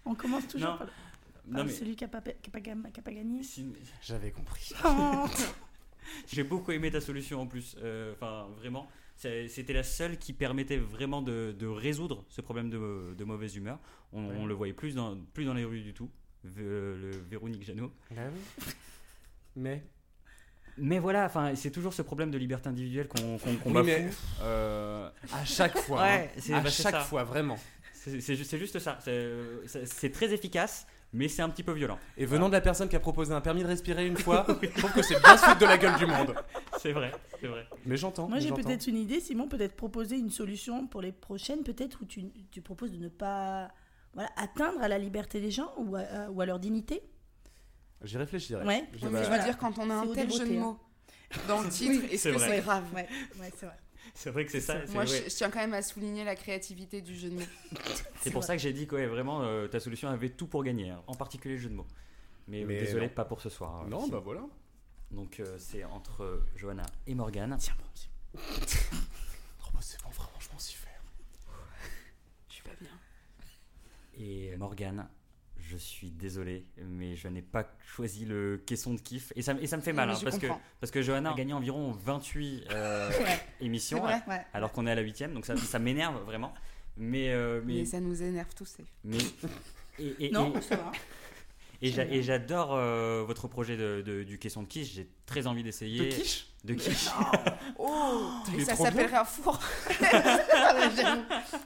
[0.04, 0.78] On commence toujours Non.
[0.78, 0.86] par,
[1.48, 3.40] Non mais celui qui n'a pas, pas, gam- qui a pas gagné.
[4.02, 4.72] J'avais compris.
[4.84, 5.26] Oh.
[6.26, 7.76] j'ai beaucoup aimé ta solution en plus.
[7.82, 8.88] Euh, Enfin, vraiment.
[9.20, 13.78] C'était la seule qui permettait vraiment de, de résoudre ce problème de, de mauvaise humeur.
[14.12, 14.34] On, Ouais.
[14.38, 16.10] on le voyait plus dans, plus dans les rues du tout.
[16.56, 17.92] Le Véronique Jeannot.
[18.10, 18.16] Oui.
[19.56, 19.84] Mais.
[20.78, 23.84] Mais voilà, enfin, c'est toujours ce problème de liberté individuelle qu'on Oui, bafoue.
[23.84, 24.08] mais-
[24.40, 26.00] Euh, À chaque fois.
[26.02, 26.54] Ouais, hein.
[26.54, 27.00] à bah, chaque ça.
[27.00, 27.58] fois, vraiment.
[27.92, 28.98] C'est c'est ju- c'est juste ça.
[29.04, 29.30] C'est
[29.84, 31.98] c'est très efficace, mais c'est un petit peu violent.
[32.16, 34.68] Et venant de la personne qui a proposé un permis de respirer une fois, je
[34.78, 36.34] trouve que c'est bien se de la gueule du monde.
[36.78, 37.66] C'est vrai, c'est vrai.
[37.86, 38.28] Mais j'entends.
[38.28, 42.04] Moi, j'ai peut-être une idée, Simon, peut-être proposer une solution pour les prochaines, peut-être, où
[42.04, 43.70] tu, tu proposes de ne pas
[44.14, 47.02] voilà, atteindre à la liberté des gens ou à, ou à leur dignité.
[48.02, 48.64] J'y réfléchirai.
[48.64, 48.84] Ouais.
[48.92, 49.44] Je- Mais je veux Voilà.
[49.44, 50.78] dire, quand on a un tel jeu de mots
[51.46, 52.84] dans le titre, est-ce c'est que c'est grave?
[52.94, 53.06] Ouais,
[53.38, 53.76] ouais c'est vrai.
[54.14, 54.84] C'est vrai que c'est ça.
[54.86, 55.08] c'est- Moi, ouais.
[55.24, 57.46] je, je tiens quand même à souligner la créativité du jeu de mots.
[58.20, 60.62] C'est pour ça que j'ai dit que ouais, vraiment euh, ta solution avait tout pour
[60.64, 61.86] gagner, hein, en particulier le jeu de mots.
[62.48, 63.12] Mais, Mais désolé, non.
[63.14, 63.86] pas pour ce soir.
[63.88, 64.12] Non, Simon.
[64.12, 64.42] bah voilà.
[65.10, 67.56] Donc euh, c'est entre euh, Johanna et Morgane.
[67.58, 68.08] Tiens, bon, c'est-
[69.62, 70.88] Oh, bah, c'est bon, vraiment, je m'en suis fait.
[72.48, 72.90] Je suis pas bien.
[74.18, 75.08] Et Morgane,
[75.70, 79.32] je suis désolé, mais je n'ai pas choisi le caisson de kiff.
[79.36, 80.60] Et ça, m- et ça me fait mal, hein, parce, que, comprends.
[80.80, 83.40] parce que Johanna a gagné environ 28 euh, Ouais.
[83.60, 84.22] émissions, C'est vrai.
[84.26, 84.44] Ouais.
[84.52, 86.52] alors qu'on est à la 8 donc ça, ça m'énerve vraiment.
[86.96, 88.76] Mais, euh, mais, Mais ça nous énerve tous.
[89.04, 89.18] mais-
[89.98, 90.90] et, et- Non, et- ça va.
[91.82, 94.92] et j'a- et j'adore euh, votre projet de, de- du caisson de quiche.
[94.94, 96.08] J'ai très envie d'essayer.
[96.08, 97.08] De quiche De quiche.
[97.78, 98.30] Oh
[98.66, 99.58] ça s'appellerait un four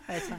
[0.09, 0.39] Ouais, ça.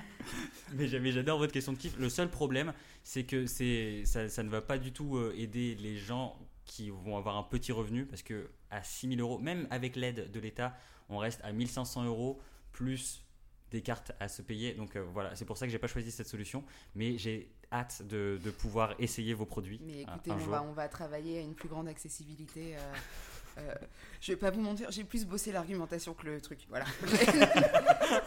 [0.74, 1.95] Mais j'a- mais j'adore votre question de kiff.
[1.97, 5.97] Le seul problème, c'est que ça, ça ne va pas du tout euh, aider les
[5.97, 10.32] gens qui vont avoir un petit revenu parce que à 6000 euros, même avec l'aide
[10.32, 10.76] de l'État,
[11.09, 12.41] on reste à 1500 euros
[12.72, 13.24] plus
[13.72, 14.74] des cartes à se payer.
[14.74, 16.63] Donc euh, voilà, c'est pour ça que j'ai pas choisi cette solution.
[16.95, 19.80] Mais j'ai hâte de, de pouvoir essayer vos produits.
[19.84, 20.49] Mais un- écoutez, un on jour.
[20.49, 22.76] va, on va travailler à une plus grande accessibilité.
[22.76, 22.93] euh,
[23.58, 23.74] euh,
[24.22, 26.60] je vais pas vous mentir, j'ai plus bossé l'argumentation que le truc.
[26.70, 26.86] Voilà.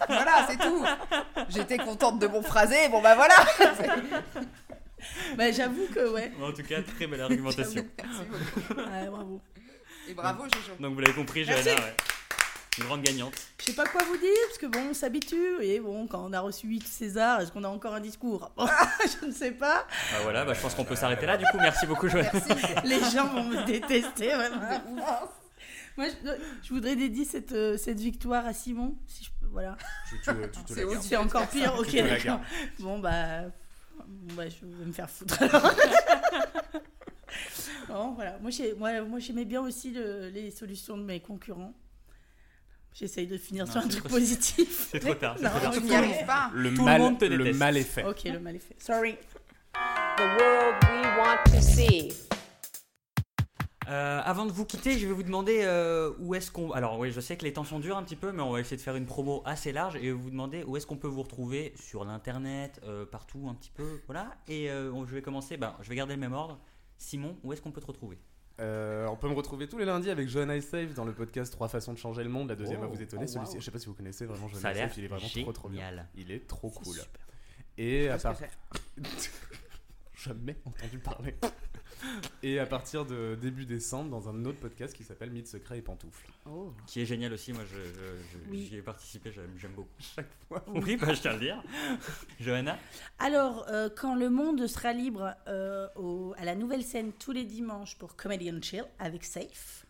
[0.08, 0.84] voilà, c'est tout.
[1.48, 2.88] J'étais contente de mon phrasé.
[2.90, 3.34] Bon bah voilà.
[5.36, 6.32] Bah, j'avoue que, ouais.
[6.42, 7.84] En tout cas, très belle argumentation.
[8.02, 8.80] Merci beaucoup.
[8.80, 9.40] Ouais, bravo.
[10.08, 10.72] Et bravo, Jojo.
[10.80, 11.82] Donc vous l'avez compris, Johanna, Merci.
[11.82, 11.94] ouais.
[12.78, 13.32] Une grande gagnante.
[13.60, 16.32] Je sais pas quoi vous dire, parce que bon, on s'habitue, et bon, quand on
[16.32, 18.50] a reçu 8 César, est-ce qu'on a encore un discours?
[19.20, 19.86] Je ne sais pas.
[20.12, 21.36] Bah voilà, bah, je pense qu'on peut s'arrêter là.
[21.36, 22.30] Du coup, merci beaucoup, Johanna.
[22.84, 25.28] Les gens vont me détester, vraiment.
[25.96, 26.30] Moi, je,
[26.62, 29.76] je voudrais dédier cette, euh, cette victoire à Simon, si je peux, voilà.
[30.10, 32.40] Je- tu, tu te C'est encore pire, ok, d'accord.
[32.78, 33.42] Bon, bah,
[34.06, 35.72] bon, bah, je vais me faire foutre alors.
[37.88, 38.38] Bon, voilà.
[38.40, 41.72] Moi, j'ai- moi, moi, j'aimais bien aussi le- les solutions de mes concurrents.
[42.94, 44.88] J'essaye de finir Non, sur un truc trop- positif.
[44.92, 45.34] C'est trop tard.
[45.36, 45.72] c'est Non, trop tard.
[45.72, 45.84] Tu ok.
[45.84, 46.50] n'y arrives pas.
[46.54, 47.58] Le Tout le mal, monde te le déteste.
[47.58, 48.04] mal est fait.
[48.04, 48.74] Ok, le mal est fait.
[48.78, 49.16] Sorry.
[50.16, 52.12] The world we want to see.
[53.88, 56.72] Euh, avant de vous quitter, je vais vous demander euh, où est-ce qu'on.
[56.72, 58.60] Alors, oui, je sais que les temps sont durs un petit peu, mais on va
[58.60, 61.22] essayer de faire une promo assez large et vous demander où est-ce qu'on peut vous
[61.22, 64.00] retrouver sur l'internet, euh, partout un petit peu.
[64.06, 64.34] Voilà.
[64.46, 66.58] Et euh, je vais commencer, bah, je vais garder le même ordre.
[66.98, 68.18] Simon, où est-ce qu'on peut te retrouver?
[68.60, 71.68] Euh, on peut me retrouver tous les lundis avec Johanna et dans le podcast 3
[71.68, 72.48] façons de changer le monde.
[72.48, 73.24] La deuxième Oh, à vous étonner.
[73.28, 73.60] oh, Celui-ci, wow.
[73.60, 74.96] je sais pas si vous connaissez vraiment Johanna Safe.
[74.96, 75.90] Il est vraiment trop trop bien.
[76.16, 76.96] Il est trop cool.
[76.96, 77.20] Super.
[77.76, 78.36] Et à part...
[80.28, 81.34] Jamais entendu parler.
[82.42, 85.82] Et à partir de début décembre, dans un autre podcast qui s'appelle Mythes, secrets et
[85.82, 86.30] pantoufles.
[86.48, 86.72] Oh.
[86.86, 88.66] Qui est génial aussi, moi je, je- je- Oui.
[88.70, 89.88] j'y ai participé, j'aime j'aime beaucoup.
[89.98, 90.64] Chaque fois.
[90.68, 91.62] Oui, bah, je tiens à le dire.
[92.40, 92.78] Johanna
[93.18, 97.44] Alors, euh, quand le monde sera libre euh, au- à la nouvelle scène tous les
[97.44, 99.86] dimanches pour Comedy and Chill avec Safe.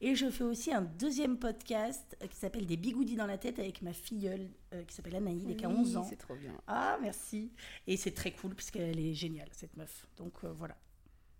[0.00, 3.58] Et je fais aussi un deuxième podcast euh, qui s'appelle Des bigoudis dans la tête
[3.58, 6.06] avec ma filleule euh, qui s'appelle Anaïd et qui a 11 ans.
[6.08, 6.52] C'est trop bien.
[6.66, 7.52] Ah, merci.
[7.86, 10.06] Et c'est très cool puisqu'elle est géniale, cette meuf.
[10.16, 10.76] Donc euh, voilà.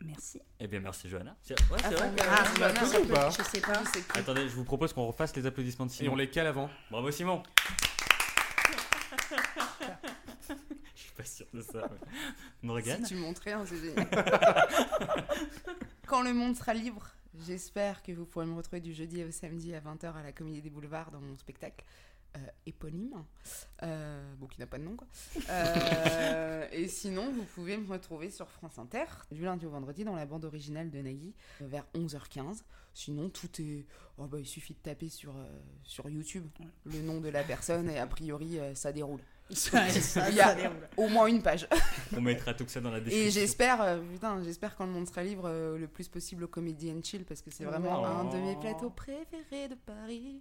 [0.04, 0.40] Merci.
[0.60, 1.36] Eh bien, merci Johanna.
[1.42, 2.10] C'est- Ouais, c'est vrai.
[2.28, 3.82] Ah, tous bien, ou pas Je sais pas.
[3.84, 4.20] je sais plus.
[4.20, 6.12] Attendez, je vous propose qu'on refasse les applaudissements de Et Simon.
[6.12, 6.68] on les cale avant.
[6.90, 7.42] Bravo Simon
[10.94, 11.88] Je suis pas sûr de ça.
[12.62, 14.08] Morgane Si tu montrais, hein, c'est génial.
[16.06, 17.08] Quand le monde sera libre,
[17.46, 20.62] j'espère que vous pourrez me retrouver du jeudi au samedi à 20h à la Comédie
[20.62, 21.84] des Boulevards dans mon spectacle
[22.36, 23.24] euh, éponyme,
[23.84, 25.06] euh, bon qui n'a pas de nom quoi.
[25.50, 30.16] Euh, et sinon, vous pouvez me retrouver sur France Inter du lundi au vendredi dans
[30.16, 32.62] la bande originale de Nagui vers 11h15.
[32.92, 33.86] Sinon, tout est.
[34.18, 35.34] Oh bah, il suffit de taper sur,
[35.84, 36.46] sur YouTube
[36.84, 39.20] le nom de la personne et a priori, ça déroule.
[39.50, 40.56] Ça, ça, Il y a-.
[40.96, 41.68] Au moins une page.
[42.16, 43.28] On mettra tout ça dans la description.
[43.28, 46.48] Et j'espère, euh, putain, j'espère quand le monde sera libre euh, le plus possible au
[46.48, 48.04] Comedy and Chill parce que c'est vraiment Oh.
[48.06, 50.40] un de mes plateaux préférés de Paris.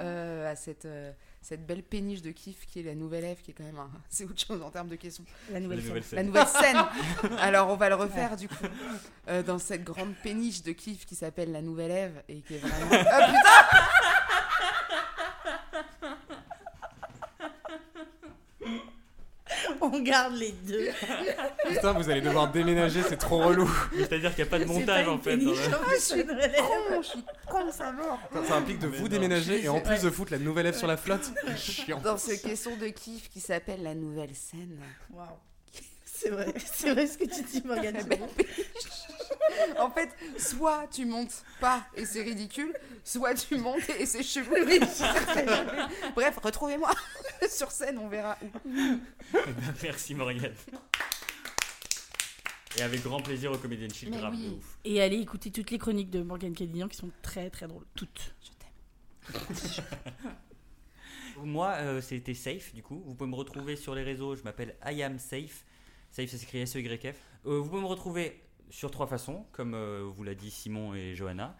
[0.00, 1.10] Euh, à cette, euh,
[1.42, 3.90] cette belle péniche de kiff qui est la nouvelle Ève, qui est quand même un...
[4.08, 5.24] c'est autre chose en termes de questions.
[5.50, 6.16] La nouvelle La scène.
[6.16, 6.76] La nouvelle scène.
[7.40, 8.54] Alors on va le refaire du coup
[9.28, 12.58] euh, dans cette grande péniche de kiff qui s'appelle la nouvelle Ève et qui est
[12.58, 13.04] vraiment.
[13.10, 14.03] Ah putain
[20.06, 20.88] On garde les deux.
[21.68, 23.70] Putain, vous allez devoir déménager, c'est trop relou.
[23.96, 25.36] C'est-à-dire qu'il n'y a pas de montage pas en une fait.
[25.38, 26.68] péniche, en plus, ça devrait l'être.
[26.68, 28.18] Con, je suis con, ça mort.
[28.32, 29.08] Ça, ça implique de Mais vous non.
[29.08, 30.00] déménager et en plus Ouais.
[30.02, 31.32] de foutre la nouvelle Ève sur la flotte.
[31.56, 32.00] Chiant.
[32.00, 34.78] Dans ce question de kiff qui s'appelle la nouvelle scène.
[35.10, 35.26] Waouh.
[36.16, 37.96] C'est vrai, c'est vrai ce que tu dis, Morgane.
[39.78, 40.08] En fait,
[40.38, 44.54] soit tu montes pas et c'est ridicule, soit tu montes et c'est chelou.
[46.14, 46.92] Bref, retrouvez-moi
[47.48, 48.48] sur scène, on verra où.
[48.66, 48.70] Eh
[49.34, 50.54] ben, Merci Morgane.
[52.78, 54.48] Et avec grand plaisir au Comedian Shield, Mais grave oui.
[54.48, 54.78] de ouf.
[54.84, 57.86] Et allez écouter toutes les chroniques de Morgane Cadignan qui sont très très drôles.
[57.96, 58.34] Toutes.
[58.42, 58.50] Je
[59.32, 59.84] t'aime.
[61.44, 63.02] Moi, euh, c'était Safe, du coup.
[63.04, 64.36] Vous pouvez me retrouver sur les réseaux.
[64.36, 65.64] Je m'appelle I am Safe.
[66.14, 67.16] Safe, ça s'écrit S-E-Y-F.
[67.46, 68.40] Euh, vous pouvez me retrouver
[68.70, 71.56] sur trois façons, comme euh, vous l'a dit Simon et Johanna.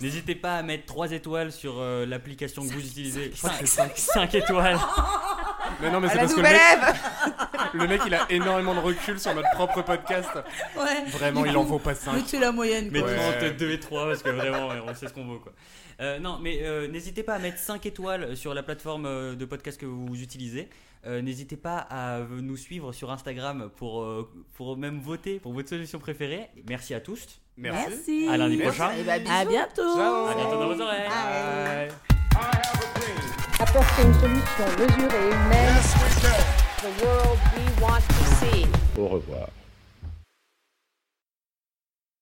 [0.00, 3.32] N'hésitez pas à mettre 3 étoiles sur euh, l'application que vous utilisez.
[3.32, 4.78] Je crois que c'est 5 étoiles.
[5.80, 6.58] Mais non, mais c'est parce que le mec,
[7.74, 10.30] le mec, il a énormément de recul sur notre propre podcast.
[10.76, 11.04] Ouais.
[11.10, 12.14] Vraiment, il en vaut pas 5.
[12.14, 13.02] Mettez la moyenne, Ouais.
[13.02, 15.38] entre 2 et 3 parce que vraiment, on sait ce qu'on vaut.
[15.38, 15.52] Quoi.
[16.00, 19.78] Euh, non, mais euh, n'hésitez pas à mettre 5 étoiles sur la plateforme de podcast
[19.78, 20.68] que vous utilisez.
[21.06, 25.68] Euh, n'hésitez pas à nous suivre sur Instagram pour, euh, pour même voter pour votre
[25.68, 26.48] solution préférée.
[26.68, 27.40] Merci à tous.
[27.56, 27.88] Merci.
[27.90, 28.28] Merci.
[28.28, 28.78] À lundi Merci.
[28.78, 28.96] prochain.
[28.96, 29.32] Et bah, bisous.
[29.32, 29.96] À bientôt.
[29.96, 30.26] Ciao.
[30.26, 31.08] À bientôt dans vos oreilles.
[31.08, 31.88] Bye.
[33.60, 35.74] Apporter une solution mesurée et humaine
[36.80, 38.66] The world we want to see.
[38.96, 39.48] Au revoir.